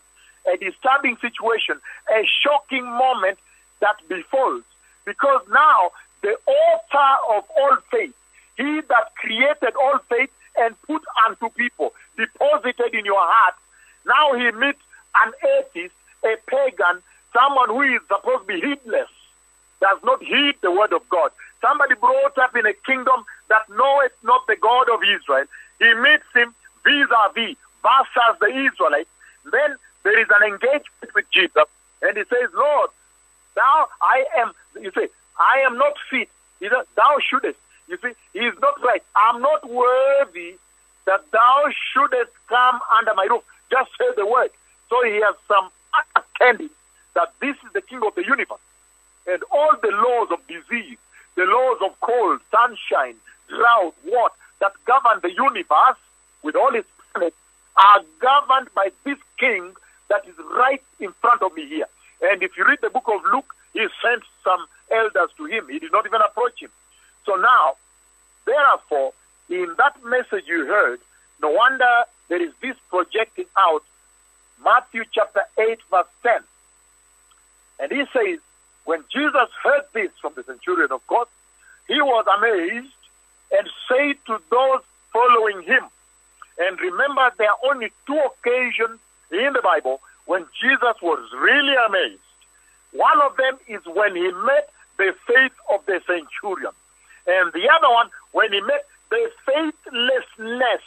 [0.52, 1.80] a disturbing situation,
[2.12, 3.38] a shocking moment
[3.80, 4.64] that befalls.
[5.06, 8.14] Because now the author of all faith,
[8.58, 13.56] he that created all faith and put unto people, deposited in your heart,
[14.06, 14.82] now he meets
[15.24, 17.02] an atheist, a pagan,
[17.34, 19.10] someone who is supposed to be heedless
[19.82, 21.32] does not heed the word of God.
[21.62, 25.46] Somebody brought up in a kingdom that knoweth not the God of Israel.
[25.80, 29.10] He meets him vis-a-vis versus the Israelites.
[29.52, 31.66] Then there is an engagement with Jesus,
[32.02, 32.90] and he says, Lord,
[33.56, 36.30] thou I am you say, I am not fit.
[36.62, 37.60] Thou shouldest.
[37.88, 39.04] You see, he is not right.
[39.16, 40.56] I'm not worthy
[41.06, 43.44] that thou shouldest come under my roof.
[43.72, 44.50] Just say the word.
[44.90, 46.70] So he has some understanding
[47.14, 48.60] that this is the king of the universe
[49.28, 50.98] and all the laws of disease,
[51.36, 53.16] the laws of cold, sunshine,
[53.48, 55.98] drought, what that govern the universe
[56.44, 57.36] with all its planets
[57.78, 59.74] are governed by this king
[60.10, 61.88] that is right in front of me here.
[62.22, 65.68] And if you read the book of Luke, he sent some elders to him.
[65.70, 66.70] He did not even approach him.
[67.26, 67.76] So now,
[68.46, 69.14] therefore,
[69.50, 71.00] in that message you heard,
[71.42, 73.84] no wonder there is this projecting out
[74.64, 76.34] Matthew chapter 8, verse 10.
[77.80, 78.40] And he says,
[78.86, 81.30] when Jesus heard this from the centurion, of course,
[81.88, 82.94] he was amazed
[83.52, 85.84] and said to those following him,
[86.58, 89.00] and remember, there are only two occasions
[89.32, 92.22] in the Bible when Jesus was really amazed.
[92.92, 96.72] One of them is when he met the faith of the centurion,
[97.28, 100.82] and the other one when he met the faithlessness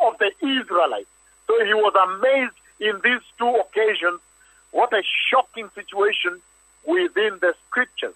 [0.00, 1.08] of the Israelites.
[1.46, 4.20] So he was amazed in these two occasions.
[4.70, 6.40] What a shocking situation
[6.86, 8.14] within the scriptures.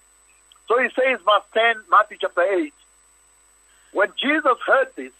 [0.67, 2.73] So he says, verse 10, Matthew chapter 8,
[3.93, 5.13] when Jesus heard this,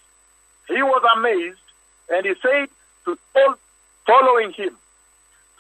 [0.68, 1.60] he was amazed,
[2.10, 2.68] and he said
[3.06, 3.56] to all
[4.06, 4.76] following him,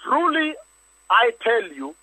[0.03, 0.55] Truly
[1.09, 1.95] I tell you,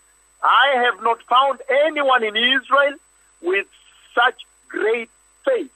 [0.42, 2.94] I have not found anyone in Israel
[3.42, 3.66] with
[4.14, 4.40] such
[4.74, 5.10] great
[5.44, 5.70] faith.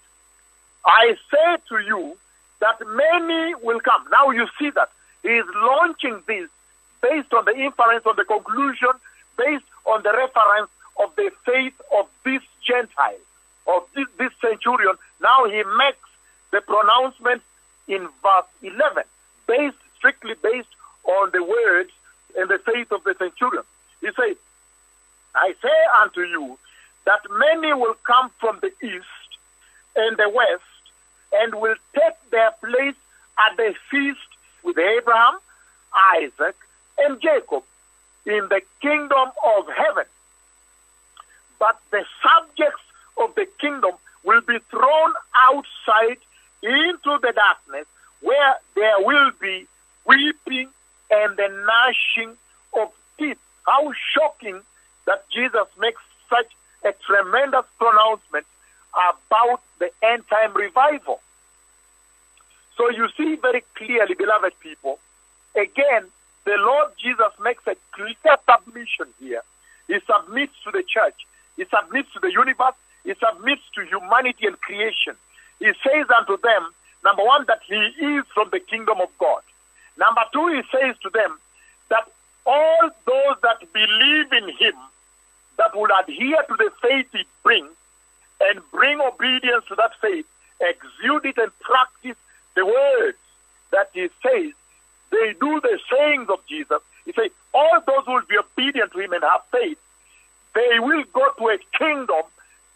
[0.84, 2.16] I say to you
[2.60, 4.04] that many will come.
[4.10, 4.90] Now you see that
[5.22, 6.48] he is launching this
[7.02, 8.90] based on the inference, on the conclusion,
[9.36, 13.24] based on the reference of the faith of this Gentile,
[13.66, 14.94] of this, this centurion.
[15.22, 16.08] Now he makes
[16.50, 17.42] the pronouncement
[17.86, 19.04] in verse 11,
[19.46, 20.68] based strictly based
[21.04, 21.90] on the words
[22.36, 23.64] and the faith of the centurion.
[24.00, 24.36] He says,
[25.34, 26.58] I say unto you
[27.08, 29.28] that many will come from the east
[29.96, 30.82] and the west
[31.32, 33.00] and will take their place
[33.38, 34.28] at the feast
[34.62, 35.38] with Abraham,
[36.16, 36.54] Isaac,
[36.98, 37.62] and Jacob
[38.26, 40.04] in the kingdom of heaven.
[41.58, 42.84] But the subjects
[43.16, 43.92] of the kingdom
[44.22, 45.12] will be thrown
[45.48, 46.18] outside
[46.62, 47.86] into the darkness
[48.20, 49.66] where there will be
[50.04, 50.68] weeping
[51.10, 52.36] and the gnashing
[52.78, 53.38] of teeth.
[53.64, 54.60] How shocking
[55.06, 56.52] that Jesus makes such
[56.88, 58.46] a tremendous pronouncement
[58.92, 61.20] about the end time revival.
[62.76, 64.98] So you see very clearly, beloved people,
[65.54, 66.04] again,
[66.44, 69.42] the Lord Jesus makes a clear submission here.
[69.88, 71.26] He submits to the church.
[71.56, 72.74] He submits to the universe.
[73.04, 75.14] He submits to humanity and creation.
[75.58, 76.70] He says unto them,
[77.04, 79.42] number one, that he is from the kingdom of God.
[79.98, 81.38] Number two, he says to them
[81.90, 82.08] that
[82.46, 84.74] all those that believe in him,
[85.58, 87.74] that will adhere to the faith it brings,
[88.40, 90.26] and bring obedience to that faith,
[90.60, 92.16] exude it and practice
[92.54, 93.18] the words
[93.72, 94.52] that he says,
[95.10, 96.80] they do the sayings of Jesus.
[97.04, 99.78] He says, all those who will be obedient to him and have faith,
[100.54, 102.22] they will go to a kingdom,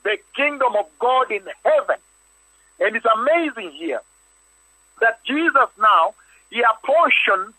[0.04, 1.96] the kingdom of God in heaven.
[2.80, 4.00] And it's amazing here
[5.00, 6.14] that Jesus now,
[6.50, 7.54] he apportions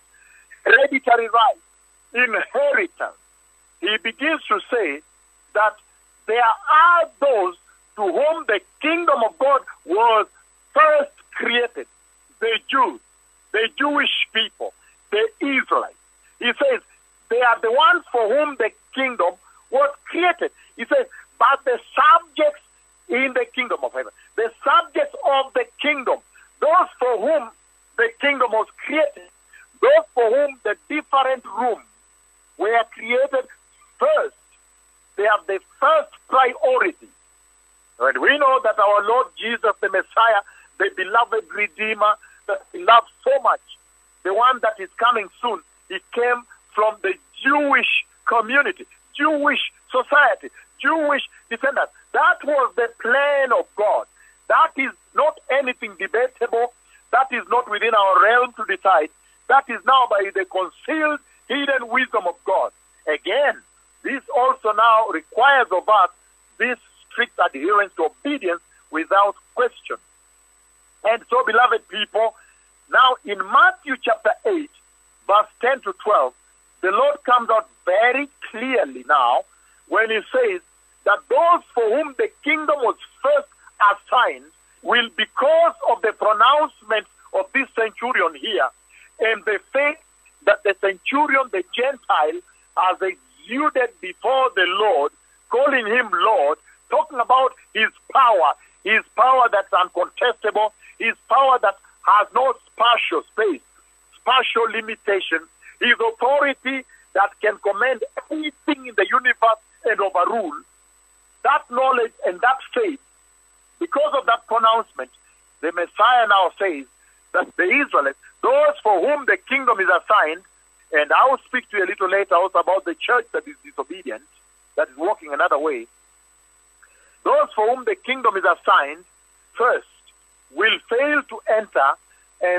[0.63, 1.59] hereditary rights,
[2.13, 3.17] inheritance.
[3.81, 5.01] He begins to say
[5.53, 5.75] that
[6.27, 7.55] there are those
[7.95, 10.27] to whom the kingdom of God was
[10.73, 11.87] first created
[12.39, 12.99] the Jews,
[13.51, 14.73] the Jewish people,
[15.11, 15.95] the Israelites.
[16.39, 16.81] He says
[17.29, 18.71] they are the ones for whom the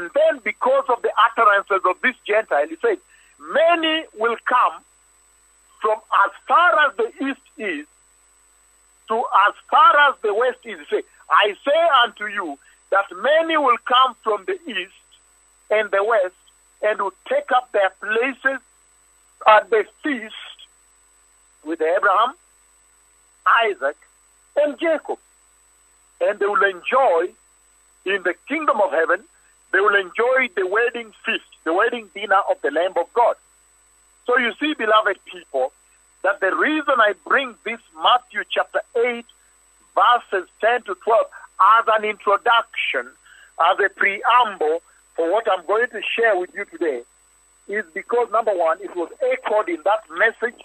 [0.04, 2.98] and then because of the utterances of this Gentile, he said,
[3.40, 4.82] many will come
[5.80, 7.86] from as far as the east is
[9.08, 9.16] to
[9.48, 10.78] as far as the west is.
[10.90, 12.58] Say, I say unto you
[12.90, 14.92] that many will come from the east
[15.70, 16.34] and the west
[16.82, 18.60] and will take up their places
[19.46, 20.34] at the feast
[21.64, 22.34] with Abraham,
[23.64, 23.96] Isaac,
[24.56, 25.18] and Jacob.
[26.20, 27.32] And they will enjoy
[28.04, 29.24] in the kingdom of heaven,
[29.74, 33.34] they will enjoy the wedding feast, the wedding dinner of the Lamb of God.
[34.24, 35.72] So you see, beloved people,
[36.22, 39.24] that the reason I bring this Matthew chapter 8,
[39.96, 41.26] verses 10 to 12,
[41.78, 43.10] as an introduction,
[43.58, 44.80] as a preamble
[45.16, 47.02] for what I'm going to share with you today,
[47.66, 50.60] is because number one, it was echoed in that message,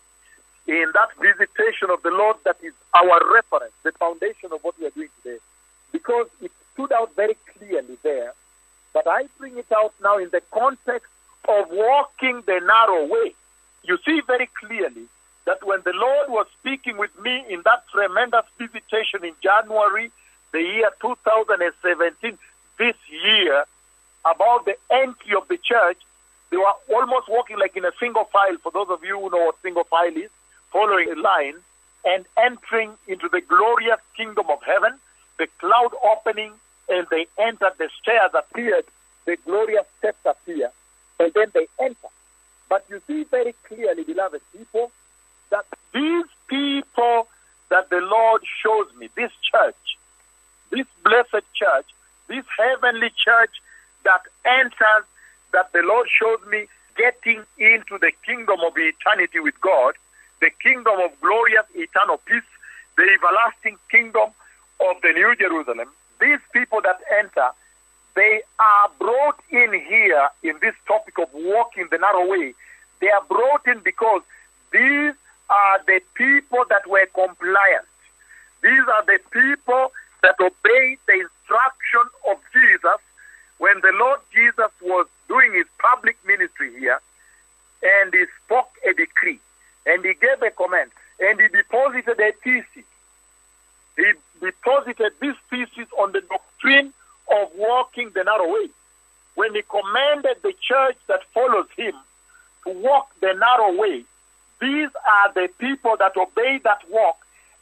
[0.68, 4.86] in that visitation of the Lord that is our reference, the foundation of what we
[4.86, 5.40] are doing today.
[5.92, 8.34] Because it stood out very clearly there.
[9.02, 11.10] But I bring it out now in the context
[11.48, 13.34] of walking the narrow way.
[13.84, 15.06] You see very clearly
[15.46, 20.12] that when the Lord was speaking with me in that tremendous visitation in January,
[20.52, 22.38] the year 2017,
[22.78, 23.64] this year,
[24.26, 25.98] about the entry of the church,
[26.50, 29.46] they were almost walking like in a single file, for those of you who know
[29.46, 30.30] what single file is,
[30.74, 31.56] following a line,
[32.04, 35.00] and entering into the glorious kingdom of heaven,
[35.38, 36.52] the cloud opening,
[36.90, 38.86] and they entered, the stairs appeared,
[39.26, 40.72] the glorious steps appear,
[41.20, 42.08] and then they enter.
[42.68, 44.92] But you see very clearly, beloved people,
[45.50, 47.28] that these people
[47.70, 49.98] that the Lord shows me, this church,
[50.72, 51.86] this blessed church,
[52.28, 53.52] this heavenly church
[54.04, 55.06] that enters,
[55.52, 59.96] that the Lord shows me getting into the kingdom of eternity with God,
[60.42, 62.44] the kingdom of glorious eternal peace,
[62.98, 64.30] the everlasting kingdom
[64.80, 67.50] of the New Jerusalem, these people that enter,
[68.16, 72.54] they are brought in here in this topic of walking the narrow way.
[73.00, 74.22] They are brought in because
[74.72, 75.14] these
[75.50, 77.86] are the people that were compliant.
[78.62, 79.92] These are the people
[80.22, 83.00] that obeyed the instruction of Jesus
[83.58, 87.00] when the Lord Jesus was doing his public ministry here
[87.82, 89.40] and he spoke a decree
[89.86, 92.89] and he gave a command and he deposited a thesis.
[93.96, 96.94] He deposited this thesis on the doctrine
[97.32, 98.70] of walking the narrow way.
[99.36, 101.94] When he commanded the church that follows him
[102.66, 104.04] to walk the narrow way,
[104.60, 107.18] these are the people that obey that walk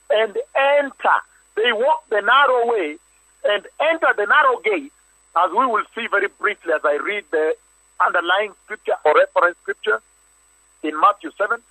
[0.09, 1.17] and enter.
[1.55, 2.97] They walk the narrow way
[3.45, 4.91] and enter the narrow gate,
[5.35, 7.55] as we will see very briefly as I read the
[8.05, 10.01] underlying scripture or reference scripture
[10.83, 11.61] in Matthew 7.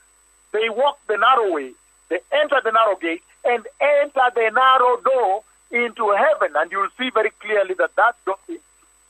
[0.53, 1.73] They walk the narrow way,
[2.09, 6.55] they enter the narrow gate, and enter the narrow door into heaven.
[6.57, 8.61] And you'll see very clearly that that door is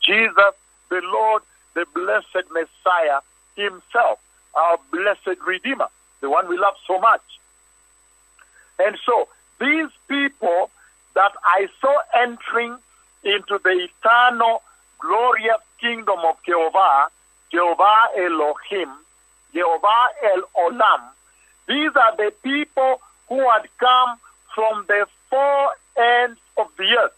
[0.03, 0.55] Jesus,
[0.89, 1.43] the Lord,
[1.75, 3.21] the blessed Messiah
[3.57, 4.19] himself,
[4.55, 5.89] our blessed Redeemer,
[6.21, 7.23] the one we love so much.
[8.79, 9.29] And so
[9.61, 10.71] these people
[11.15, 12.77] that I saw entering
[13.25, 14.63] into the eternal,
[14.99, 17.09] glorious kingdom of Jehovah,
[17.51, 18.91] Jehovah Elohim,
[19.53, 21.01] Jehovah El Olam,
[21.67, 24.19] these are the people who had come
[24.57, 27.13] from the four ends of the earth.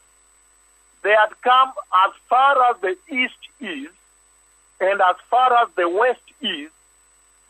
[1.05, 1.73] They had come
[2.05, 3.89] as far as the east is
[4.81, 6.69] and as far as the west is.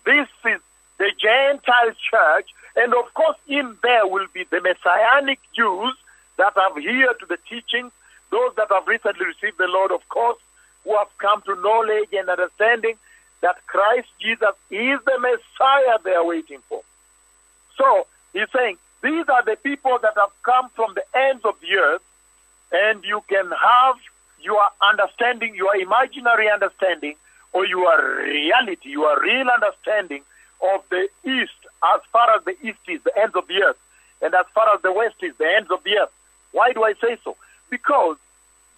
[0.05, 0.61] This is
[0.99, 5.95] the Gentile church, and of course, in there will be the Messianic Jews
[6.37, 7.93] that have adhered to the teachings,
[8.31, 10.39] those that have recently received the Lord, of course,
[10.85, 12.97] who have come to knowledge and understanding
[13.41, 16.83] that Christ Jesus is the Messiah they are waiting for.
[17.77, 21.77] So he's saying, these are the people that have come from the ends of the
[21.77, 22.03] earth,
[22.73, 23.97] and you can have
[24.41, 27.15] your understanding, your imaginary understanding,
[27.53, 30.23] or your reality, your real understanding
[30.63, 31.53] of the east,
[31.95, 33.79] as far as the east is, the ends of the earth,
[34.21, 36.13] and as far as the west is, the ends of the earth.
[36.53, 37.37] Why do I say so?
[37.71, 38.17] Because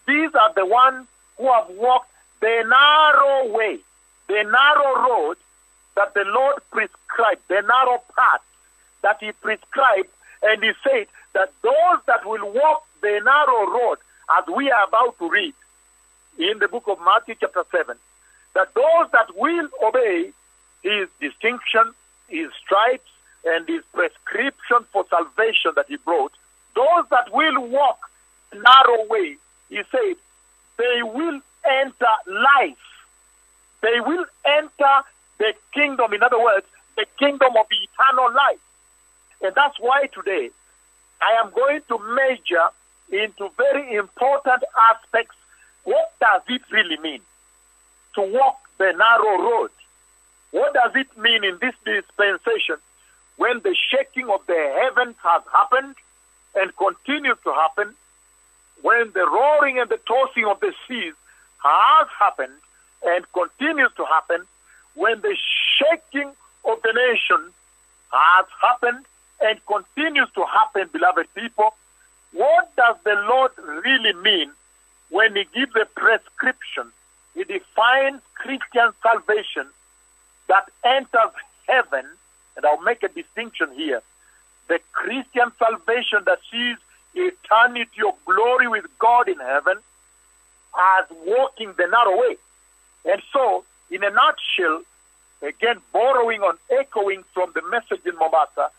[0.06, 1.06] these are the ones
[1.38, 2.10] who have walked
[2.40, 3.78] the narrow way,
[4.28, 5.36] the narrow road
[5.96, 8.42] that the Lord prescribed, the narrow path
[9.02, 10.08] that He prescribed,
[10.42, 13.98] and He said that those that will walk the narrow road,
[14.38, 15.54] as we are about to read
[16.38, 17.96] in the book of Matthew, chapter 7,
[18.54, 20.32] that those that will obey
[20.82, 21.92] His distinction,
[22.28, 23.10] His stripes,
[23.44, 26.32] and His prescription for salvation that He brought,
[26.74, 27.98] those that will walk
[28.52, 29.36] narrow way,
[29.68, 30.16] He said,
[30.78, 32.76] they will enter life.
[33.82, 35.02] They will enter
[35.38, 36.12] the kingdom.
[36.12, 38.60] In other words, the kingdom of eternal life.
[39.42, 40.50] And that's why today
[41.20, 42.68] I am going to measure
[43.10, 45.34] into very important aspects
[45.84, 47.20] what does it really mean
[48.14, 49.70] to walk the narrow road?
[50.50, 52.76] What does it mean in this dispensation
[53.36, 55.94] when the shaking of the heavens has happened
[56.54, 57.94] and continues to happen,
[58.82, 61.14] when the roaring and the tossing of the seas
[61.62, 62.52] has happened
[63.02, 64.42] and continues to happen,
[64.94, 65.36] when the
[65.78, 66.30] shaking
[66.64, 67.52] of the nation
[68.10, 69.06] has happened
[69.40, 71.74] and continues to happen, beloved people,
[72.32, 73.52] what does the Lord
[73.84, 74.52] really mean
[75.08, 76.92] when He gives a prescription?
[77.34, 79.66] He defines Christian salvation
[80.48, 81.32] that enters
[81.66, 82.04] heaven,
[82.56, 84.02] and I'll make a distinction here.
[84.68, 86.76] The Christian salvation that sees
[87.14, 89.78] eternity of glory with God in heaven
[90.78, 92.36] as walking the narrow way.
[93.04, 94.82] And so, in a nutshell,
[95.42, 98.70] again, borrowing on echoing from the message in Mombasa,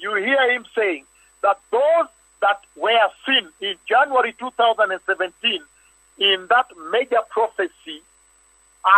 [0.00, 1.04] you hear him saying
[1.42, 2.08] that those
[2.40, 5.60] that were seen in January 2017
[6.18, 8.02] in that major prophecy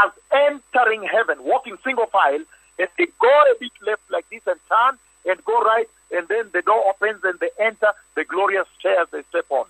[0.04, 2.42] as entering heaven, walking single file,
[2.78, 6.50] and they go a bit left like this and turn and go right, and then
[6.52, 9.66] the door opens and they enter the glorious stairs they step on.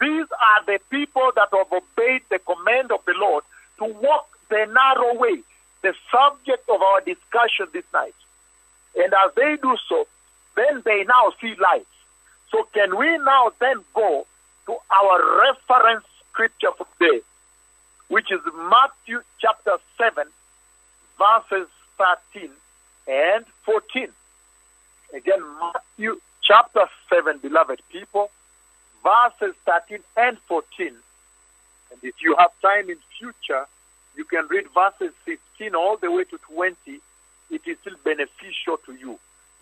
[0.00, 3.44] These are the people that have obeyed the command of the Lord
[3.78, 5.42] to walk the narrow way,
[5.82, 8.14] the subject of our discussion this night.
[8.96, 10.06] And as they do so,
[10.58, 11.86] then they now see light.
[12.50, 14.26] So can we now then go
[14.66, 17.20] to our reference scripture for today,
[18.08, 18.40] which is
[18.70, 20.24] Matthew chapter 7,
[21.18, 21.68] verses
[22.32, 22.50] 13
[23.06, 24.08] and 14.
[25.14, 28.30] Again, Matthew chapter 7, beloved people,
[29.02, 30.88] verses 13 and 14.
[31.90, 33.66] And if you have time in future,
[34.16, 37.00] you can read verses 15 all the way to 20.
[37.50, 39.18] It is still beneficial to you,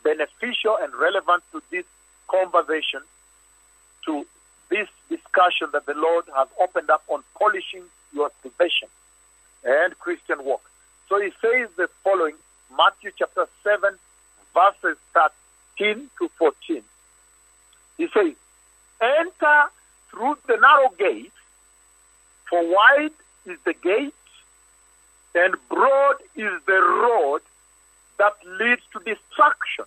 [0.07, 1.85] beneficial and relevant to this
[2.29, 3.01] conversation,
[4.05, 4.25] to
[4.71, 7.83] this discussion that the Lord has opened up on polishing
[8.15, 8.89] your salvation
[9.65, 10.63] and Christian walk.
[11.09, 12.35] So he says the following
[12.77, 13.99] Matthew chapter 7,
[14.55, 14.97] verses
[15.79, 16.83] 13 to 14.
[17.99, 18.33] He says,
[19.01, 19.63] Enter
[20.11, 21.33] through the narrow gate,
[22.49, 23.11] for wide
[23.45, 24.15] is the gate,
[25.35, 27.43] and broad is the road
[28.19, 29.85] that leads to destruction.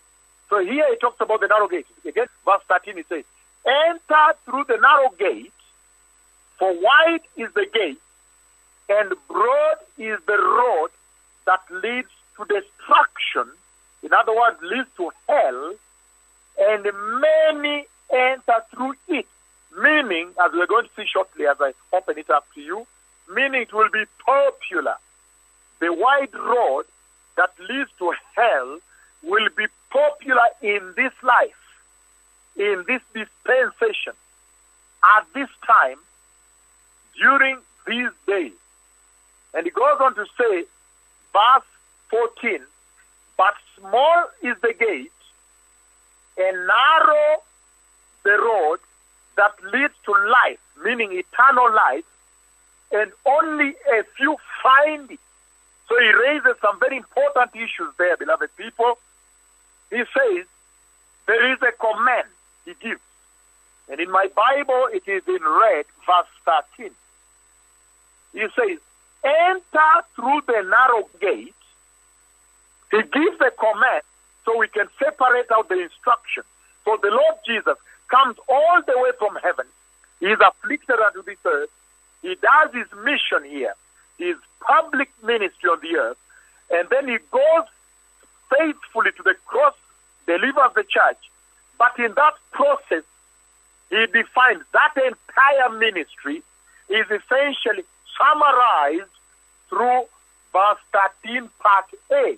[0.50, 1.86] So here he talks about the narrow gate.
[2.06, 3.24] Again, verse 13 he says,
[3.66, 5.54] Enter through the narrow gate,
[6.58, 8.02] for wide is the gate,
[8.90, 10.90] and broad is the road
[11.46, 13.54] that leads to destruction.
[14.02, 15.74] In other words, leads to hell,
[16.60, 16.84] and
[17.22, 19.28] many enter through it.
[19.80, 22.88] Meaning, as we're going to see shortly as I open it up to you,
[23.32, 24.96] meaning it will be popular.
[25.80, 26.86] The wide road
[27.38, 28.80] that leads to hell
[29.24, 31.62] will be popular in this life,
[32.56, 34.14] in this dispensation,
[35.18, 35.98] at this time,
[37.18, 37.58] during
[37.88, 38.54] these days.
[39.54, 40.64] And he goes on to say,
[41.34, 41.64] verse
[42.10, 42.60] 14,
[43.38, 45.12] but small is the gate,
[46.38, 47.44] and narrow
[48.24, 48.80] the road
[49.38, 52.06] that leads to life, meaning eternal life,
[52.92, 55.20] and only a few find it.
[55.88, 58.98] So he raises some very important issues there, beloved people.
[59.90, 60.46] He says,
[61.28, 62.28] there is a command
[62.66, 63.02] he gives.
[63.90, 66.92] And in my Bible, it is in red, verse 13.
[68.34, 68.78] He says,
[69.24, 71.56] enter through the narrow gate.
[72.92, 74.04] He gives a command
[74.46, 76.44] so we can separate out the instruction.
[76.86, 77.78] So the Lord Jesus
[78.10, 79.66] comes all the way from heaven.
[80.20, 81.70] He is afflicted unto this earth.
[82.22, 83.74] He does his mission here,
[84.18, 86.18] his public ministry on the earth,
[86.72, 87.66] and then he goes
[88.50, 89.74] faithfully to the cross,
[90.26, 91.18] delivers the church.
[91.78, 93.04] But in that process,
[93.90, 96.44] he defines that entire ministry
[96.90, 97.84] is essentially
[98.18, 99.10] summarized
[99.70, 100.06] through
[100.54, 100.80] verse
[101.24, 102.38] 13, part A.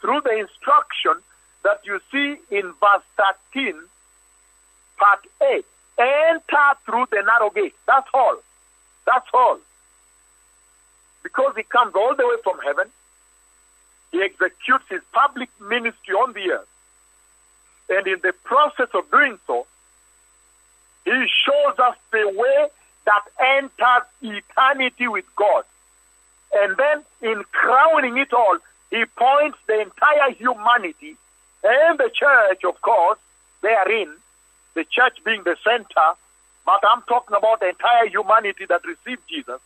[0.00, 1.22] Through the instruction
[1.64, 3.02] that you see in verse
[3.52, 3.74] 13,
[4.98, 5.62] part A.
[5.98, 7.74] Enter through the narrow gate.
[7.86, 8.36] That's all.
[9.06, 9.58] That's all.
[11.22, 12.88] Because he comes all the way from heaven,
[14.12, 16.68] he executes his public ministry on the earth.
[17.90, 19.66] And in the process of doing so,
[21.04, 22.68] he shows us the way
[23.06, 25.64] that enters eternity with God.
[26.52, 28.58] And then, in crowning it all,
[28.90, 31.16] he points the entire humanity
[31.64, 33.18] and the church, of course,
[33.62, 34.08] therein,
[34.74, 36.08] the church being the center,
[36.64, 39.60] but I'm talking about the entire humanity that received Jesus.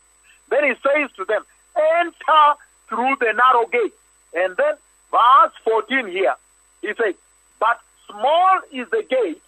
[0.48, 1.44] Then he says to them,
[1.76, 2.54] enter
[2.88, 3.94] through the narrow gate.
[4.34, 4.74] And then,
[5.10, 6.34] verse 14 here,
[6.80, 7.14] he says,
[7.60, 9.42] but small is the gate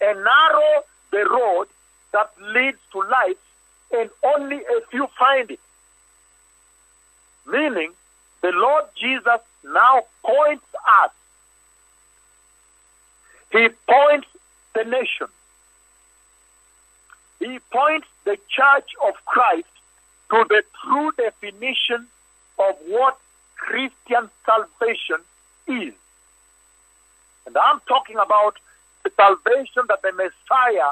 [0.00, 1.66] and narrow the road
[2.12, 3.36] that leads to life,
[3.92, 5.60] and only a few find it.
[7.46, 7.92] Meaning,
[8.42, 10.66] the Lord Jesus now points
[11.02, 11.10] us.
[13.50, 14.26] He points
[14.74, 15.28] the nation.
[17.38, 19.66] He points the church of Christ
[20.30, 22.06] to the true definition
[22.58, 23.18] of what
[23.62, 25.20] Christian salvation
[25.68, 25.94] is.
[27.46, 28.56] And I'm talking about
[29.04, 30.90] the salvation that the Messiah,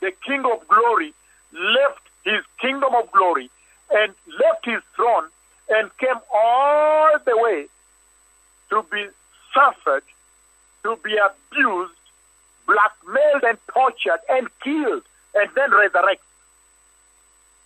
[0.00, 1.14] the King of glory,
[1.52, 3.50] left his kingdom of glory
[3.90, 5.28] and left his throne
[5.70, 7.66] and came all the way
[8.70, 9.06] to be
[9.54, 10.02] suffered,
[10.82, 11.94] to be abused,
[12.66, 15.04] blackmailed and tortured and killed
[15.36, 16.26] and then resurrected.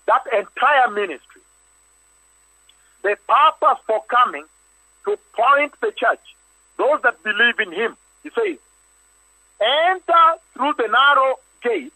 [0.06, 1.31] That entire ministry.
[3.02, 4.44] The purpose for coming
[5.04, 6.20] to point the church,
[6.76, 8.58] those that believe in him, he says,
[9.60, 11.92] enter through the narrow gate,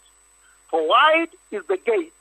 [0.68, 2.12] for wide is the gate,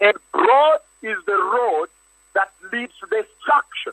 [0.00, 1.88] and broad is the road
[2.34, 3.92] that leads to destruction,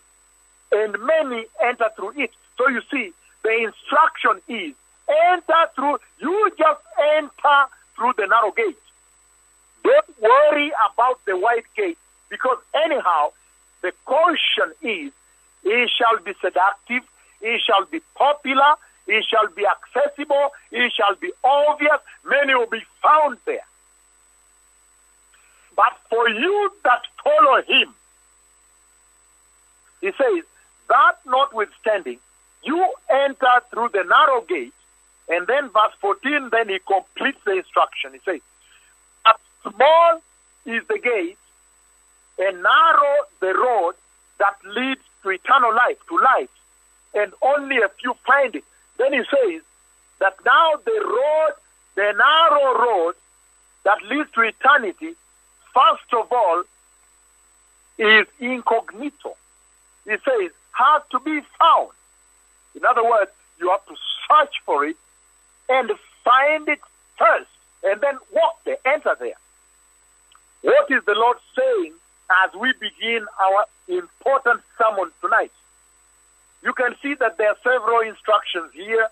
[0.72, 2.32] and many enter through it.
[2.58, 3.12] So you see,
[3.44, 4.74] the instruction is
[5.32, 6.82] enter through, you just
[7.16, 7.66] enter
[7.96, 8.78] through the narrow gate.
[9.84, 11.98] Don't worry about the wide gate,
[12.30, 13.32] because anyhow,
[13.82, 15.12] the caution is,
[15.64, 17.04] it shall be seductive,
[17.42, 18.76] it shall be popular,
[19.08, 23.66] it shall be accessible, it shall be obvious, many will be found there.
[25.76, 27.94] But for you that follow him,
[30.02, 30.44] he says,
[30.90, 32.20] that notwithstanding,
[32.64, 34.74] you enter through the narrow gate,
[35.30, 38.14] and then verse 14, then he completes the instruction.
[38.14, 38.42] He says,
[39.24, 40.22] "But small
[40.66, 41.38] is the gate,
[42.38, 43.94] and narrow the road
[44.40, 46.50] that leads to eternal life, to life,
[47.14, 48.64] and only a few find it.
[48.98, 49.62] Then he says
[50.20, 51.54] that now the road,
[51.96, 53.16] the narrow road
[53.84, 55.16] that leads to eternity,
[55.74, 56.64] first of all,
[57.98, 59.36] is incognito.
[60.06, 61.90] He says, has to be found.
[62.76, 63.96] In other words, you have to
[64.28, 64.96] search for it
[65.70, 65.92] and
[66.24, 66.80] find it
[67.18, 67.50] first,
[67.84, 69.38] and then walk there, enter there.
[70.62, 71.94] What is the Lord saying
[72.46, 75.52] as we begin our important sermon tonight?
[76.64, 79.08] You can see that there are several instructions here.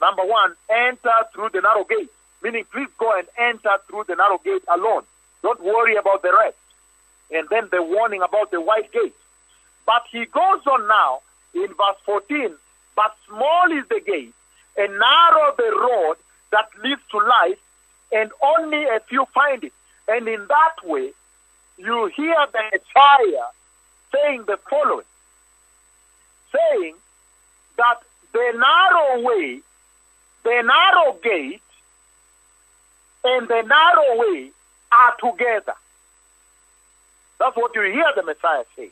[0.00, 2.10] Number one, enter through the narrow gate,
[2.42, 5.04] meaning please go and enter through the narrow gate alone.
[5.42, 6.56] Don't worry about the rest.
[7.32, 9.14] and then the warning about the wide gate.
[9.86, 11.20] But he goes on now
[11.54, 12.54] in verse 14,
[12.96, 14.34] but small is the gate,
[14.76, 16.16] and narrow the road
[16.52, 17.58] that leads to life,
[18.12, 19.72] and only a few find it.
[20.08, 21.12] And in that way,
[21.84, 23.46] you hear the Messiah
[24.12, 25.06] saying the following,
[26.52, 26.94] saying
[27.76, 28.02] that
[28.32, 29.60] the narrow way,
[30.44, 31.62] the narrow gate,
[33.24, 34.50] and the narrow way
[34.92, 35.74] are together.
[37.38, 38.90] That's what you hear the Messiah say.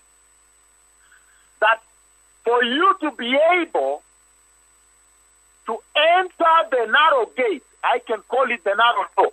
[1.61, 1.83] That
[2.45, 4.03] for you to be able
[5.67, 9.33] to enter the narrow gate, I can call it the narrow door,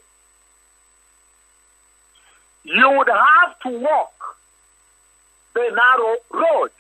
[2.66, 4.38] you would have to walk
[5.54, 6.72] the narrow road,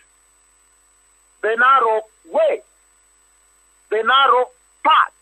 [1.41, 2.61] the narrow way,
[3.91, 4.49] the narrow
[4.83, 5.13] path.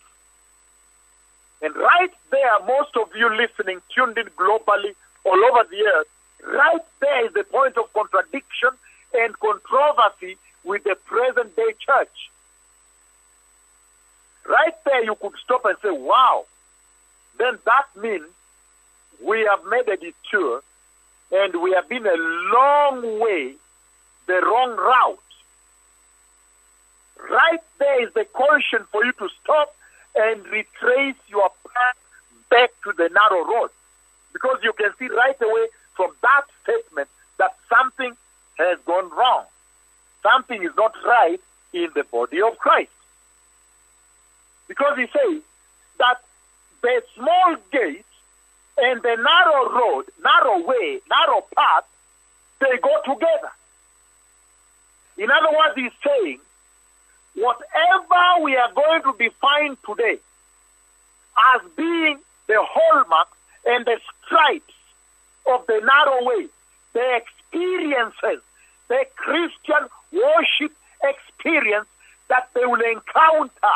[1.61, 4.95] And right there, most of you listening, tuned in globally
[5.26, 6.07] all over the earth,
[6.45, 8.70] right there is the point of contradiction
[9.14, 12.30] and controversy with the present day church.
[14.47, 16.45] Right there, you could stop and say, wow,
[17.38, 18.26] then that means
[19.24, 20.61] we have made a detour
[21.32, 22.15] and we have been a
[22.53, 23.55] long way
[24.28, 25.19] the wrong route.
[27.30, 29.76] Right there is the caution for you to stop
[30.15, 31.97] and retrace your path
[32.49, 33.69] back to the narrow road.
[34.32, 37.07] Because you can see right away from that statement
[37.38, 38.13] that something
[38.57, 39.45] has gone wrong.
[40.21, 41.41] Something is not right
[41.74, 42.91] in the body of Christ.
[44.67, 45.41] Because he says
[45.99, 46.17] that
[46.82, 48.05] the small gate
[48.78, 51.86] and the narrow road, narrow way, narrow path,
[52.59, 53.51] they go together.
[55.17, 56.39] In other words, he's saying,
[57.36, 60.17] whatever we are going to define today
[61.55, 63.28] as being the hallmark
[63.65, 64.74] and the stripes
[65.45, 66.47] of the narrow way,
[66.93, 68.41] the experiences,
[68.88, 71.88] the Christian worship experience
[72.30, 73.76] that they will encounter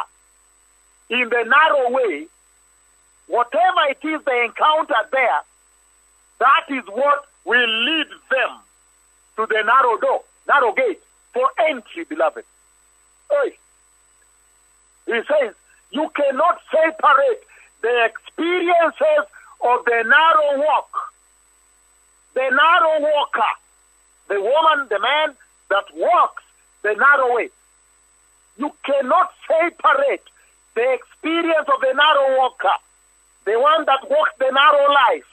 [1.10, 2.28] in the narrow way,
[3.28, 5.42] whatever it is they encounter there,
[6.40, 8.58] that is what will lead them
[9.38, 11.02] to the narrow door, narrow gate
[11.34, 12.44] for entry, beloved.
[13.30, 13.58] Hey.
[15.06, 15.54] He says,
[15.92, 17.44] you cannot separate
[17.82, 19.26] the experiences
[19.62, 20.90] of the narrow walk,
[22.34, 23.54] the narrow walker,
[24.28, 25.36] the woman, the man
[25.70, 26.44] that walks
[26.84, 27.50] the narrow way.
[28.58, 30.24] You cannot separate
[30.76, 32.78] the experience of the narrow walker,
[33.48, 35.32] the one that walks the narrow life,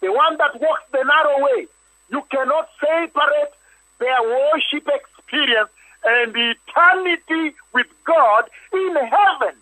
[0.00, 1.66] the one that walks the narrow way.
[2.08, 3.52] You cannot separate
[3.98, 5.68] their worship experience
[6.04, 9.54] and eternity with God in heaven.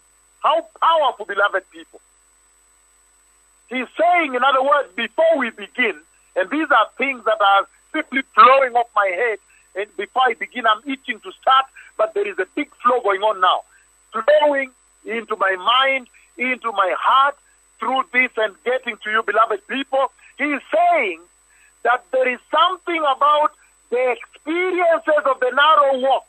[0.45, 2.01] How powerful, beloved people.
[3.69, 5.99] He's saying, in other words, before we begin,
[6.37, 9.39] and these are things that are simply flowing off my head,
[9.75, 11.67] and before I begin, I'm itching to start,
[11.99, 13.63] but there is a big flow going on now.
[14.13, 14.71] Flowing
[15.05, 16.07] into my mind,
[16.37, 17.37] into my heart,
[17.79, 20.11] through this and getting to you, beloved people.
[20.39, 21.21] He's saying
[21.83, 23.53] that there is something about
[23.91, 26.27] the experiences of the narrow walk.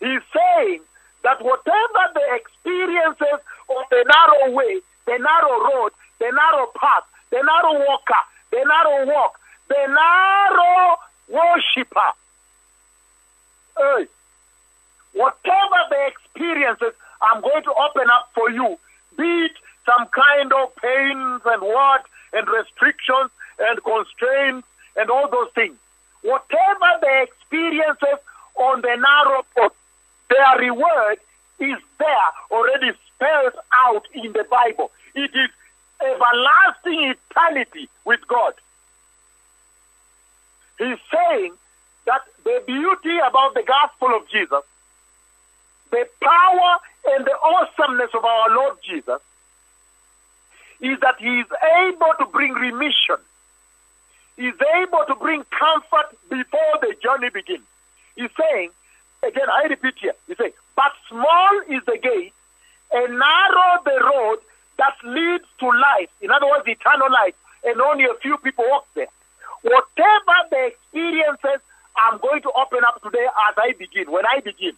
[0.00, 0.80] He's saying
[1.22, 7.42] that whatever the experiences of the narrow way, the narrow road, the narrow path, the
[7.42, 9.38] narrow walker, the narrow walk,
[9.68, 10.96] the narrow
[11.28, 12.12] worshiper,
[15.12, 16.92] whatever the experiences
[17.22, 18.78] I'm going to open up for you,
[19.16, 19.52] be it
[19.86, 25.76] some kind of pains and what, and restrictions and constraints and all those things.
[26.22, 28.18] Whatever the experiences
[28.56, 29.72] on the narrow path,
[30.28, 31.18] their reward
[31.58, 33.54] is there already spelled
[33.86, 34.90] out in the Bible.
[35.14, 35.50] It is
[36.00, 38.54] everlasting eternity with God.
[40.78, 41.52] He's saying
[42.06, 44.62] that the beauty about the gospel of Jesus,
[45.90, 49.20] the power and the awesomeness of our Lord Jesus,
[50.80, 51.46] is that he is
[51.86, 53.16] able to bring remission
[54.36, 57.64] He is able to bring comfort before the journey begins.
[58.16, 58.70] He's saying,
[59.22, 62.32] again, I repeat here, he's saying, but small is the gate
[62.92, 64.38] and narrow the road
[64.78, 66.08] that leads to life.
[66.22, 67.34] In other words, eternal life,
[67.64, 69.08] and only a few people walk there.
[69.62, 71.60] Whatever the experiences
[71.96, 74.72] I'm going to open up today as I begin, when I begin,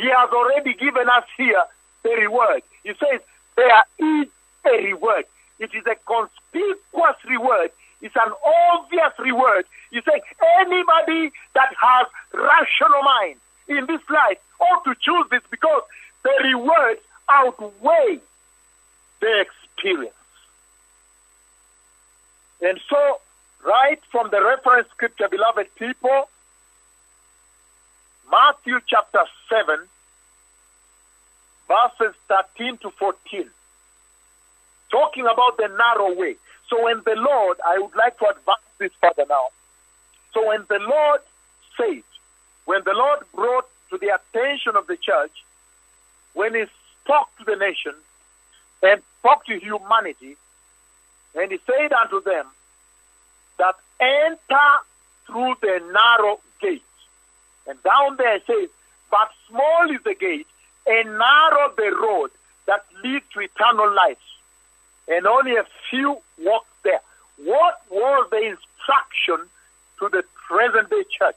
[0.00, 1.62] he has already given us here
[2.02, 2.62] the reward.
[2.82, 3.20] He says,
[3.56, 4.28] there is
[4.66, 5.24] a reward.
[5.58, 7.70] It is a conspicuous reward
[8.02, 8.32] it's an
[8.74, 9.66] obvious reward.
[9.90, 10.20] You say
[10.60, 13.36] anybody that has rational mind
[13.68, 15.82] in this life ought to choose this because
[16.22, 18.20] the rewards outweigh
[19.20, 20.14] the experience.
[22.62, 23.20] And so,
[23.66, 26.28] right from the reference scripture, beloved people,
[28.30, 29.78] Matthew chapter 7,
[31.66, 33.50] verses 13 to 14,
[34.90, 36.36] talking about the narrow way.
[36.68, 39.46] So, when the Lord, I would like to advance this further now.
[40.32, 41.20] So, when the Lord
[41.76, 42.02] said,
[42.66, 45.32] when the Lord brought to the attention of the church,
[46.34, 46.64] when he
[47.02, 47.94] spoke to the nation
[48.82, 50.36] and spoke to humanity,
[51.34, 52.46] and he said unto them
[53.58, 54.68] that enter
[55.26, 56.82] through the narrow gate.
[57.66, 58.68] And down there it says,
[59.10, 60.46] but small is the gate
[60.86, 62.30] and narrow the road
[62.66, 64.18] that leads to eternal life.
[65.08, 67.00] And only a few walk there.
[67.38, 69.48] What was the instruction
[69.98, 71.36] to the present day church?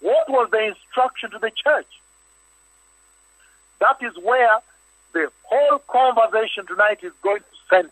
[0.00, 1.86] What was the instruction to the church?
[3.80, 4.60] That is where
[5.12, 7.90] the whole conversation tonight is going to center.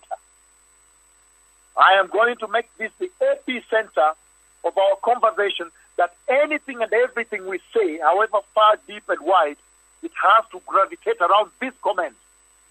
[1.77, 4.13] I am going to make this the epicenter
[4.65, 9.57] of our conversation that anything and everything we say, however far, deep, and wide,
[10.03, 12.15] it has to gravitate around this command,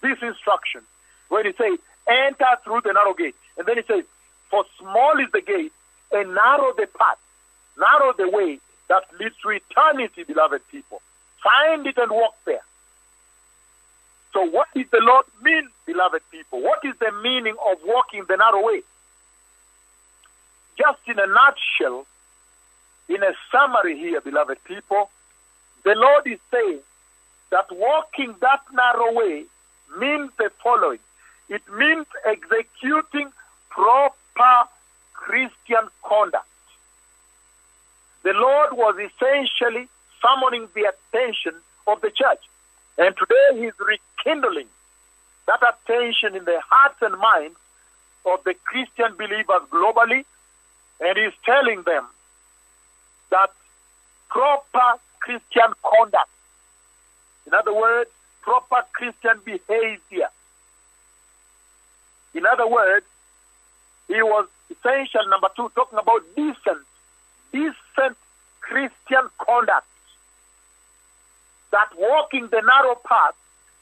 [0.01, 0.81] this instruction.
[1.29, 1.77] When he says,
[2.07, 3.35] enter through the narrow gate.
[3.57, 4.03] And then he says,
[4.49, 5.73] for small is the gate
[6.11, 7.19] and narrow the path,
[7.77, 11.01] narrow the way that leads to eternity, beloved people.
[11.43, 12.61] Find it and walk there.
[14.33, 16.61] So, what does the Lord mean, beloved people?
[16.61, 18.81] What is the meaning of walking the narrow way?
[20.79, 22.07] Just in a nutshell,
[23.07, 25.09] in a summary here, beloved people,
[25.83, 26.79] the Lord is saying
[27.51, 29.45] that walking that narrow way
[29.99, 30.99] means the following
[31.49, 33.31] it means executing
[33.69, 34.69] proper
[35.13, 36.45] Christian conduct.
[38.23, 39.89] The Lord was essentially
[40.21, 41.53] summoning the attention
[41.87, 42.43] of the church.
[42.97, 44.67] And today he's rekindling
[45.47, 47.57] that attention in the hearts and minds
[48.25, 50.25] of the Christian believers globally,
[50.99, 52.05] and he's telling them
[53.31, 53.51] that
[54.29, 56.29] proper Christian conduct,
[57.47, 58.09] in other words,
[58.41, 60.29] proper Christian behavior,
[62.33, 63.05] in other words,
[64.07, 66.85] he was essential, number two, talking about decent,
[67.51, 68.17] decent
[68.61, 69.85] Christian conduct.
[71.71, 73.35] That walking the narrow path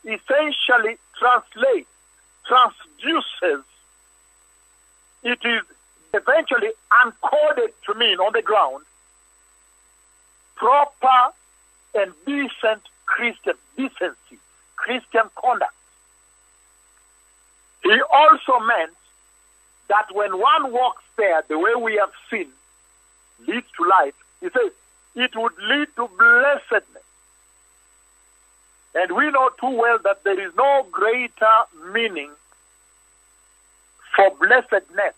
[0.03, 1.89] essentially translates,
[2.49, 3.63] transduces,
[5.23, 5.61] it is
[6.17, 6.71] eventually
[7.03, 8.83] uncoded to mean on the ground
[10.55, 11.33] proper
[11.95, 14.39] and decent Christian decency,
[14.75, 15.73] Christian conduct.
[17.83, 18.91] He also meant
[19.87, 22.49] that when one walks there the way we have seen
[23.47, 24.71] leads to life, he says
[25.15, 27.03] it would lead to blessedness.
[28.95, 31.57] And we know too well that there is no greater
[31.93, 32.31] meaning
[34.15, 35.13] for blessedness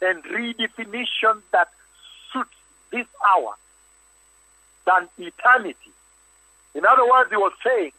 [0.00, 1.68] and redefinition that
[2.32, 2.56] suits
[2.90, 3.54] this hour
[4.86, 5.92] than eternity.
[6.74, 7.92] In other words, he was saying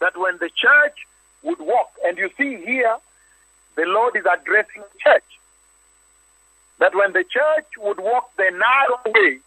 [0.00, 1.06] that when the church
[1.42, 2.96] would walk, and you see here,
[3.76, 5.24] the Lord is addressing the church,
[6.78, 9.38] that when the church would walk the narrow way,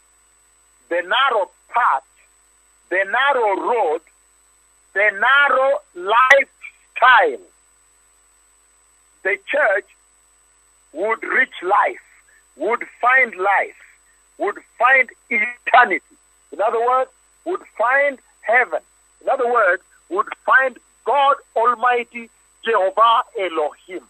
[0.89, 2.03] the narrow path,
[2.89, 4.01] the narrow road,
[4.93, 7.45] the narrow lifestyle,
[9.23, 9.85] the church
[10.93, 12.03] would reach life,
[12.55, 13.81] would find life,
[14.37, 16.15] would find eternity.
[16.51, 17.09] In other words,
[17.45, 18.79] would find heaven.
[19.21, 22.29] In other words, would find God Almighty,
[22.63, 24.03] Jehovah Elohim,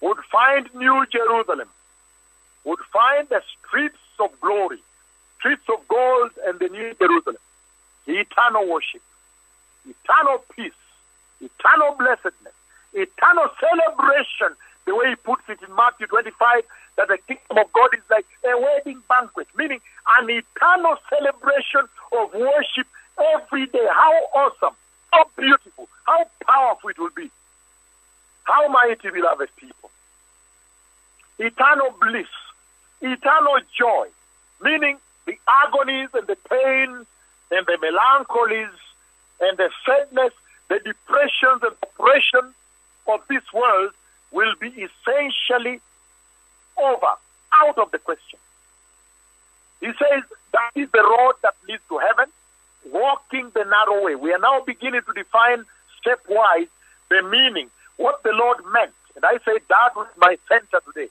[0.00, 1.68] would find New Jerusalem,
[2.64, 4.82] would find the streets of glory,
[5.38, 7.36] streets of gold and the New Jerusalem,
[8.06, 9.02] eternal worship,
[9.88, 10.72] eternal peace,
[11.40, 12.52] eternal blessedness,
[12.92, 14.56] eternal celebration,
[14.86, 16.62] the way he puts it in Matthew 25,
[16.96, 19.80] that the kingdom of God is like a wedding banquet, meaning
[20.18, 22.86] an eternal celebration of worship
[23.34, 23.86] every day.
[23.90, 24.76] How awesome,
[25.12, 27.30] how beautiful, how powerful it will be.
[28.44, 29.90] How mighty, beloved people.
[31.38, 32.26] Eternal bliss,
[33.00, 34.08] eternal joy,
[34.60, 37.06] meaning the agonies and the pains
[37.50, 38.74] and the melancholies
[39.40, 40.32] and the sadness,
[40.68, 42.54] the depressions and oppression
[43.06, 43.92] of this world
[44.32, 45.80] will be essentially
[46.76, 47.14] over,
[47.52, 48.38] out of the question.
[49.80, 50.22] He says
[50.52, 52.26] that is the road that leads to heaven,
[52.92, 54.14] walking the narrow way.
[54.14, 55.64] We are now beginning to define
[56.00, 56.68] stepwise
[57.08, 58.92] the meaning, what the Lord meant.
[59.16, 61.10] And I say that was my center today.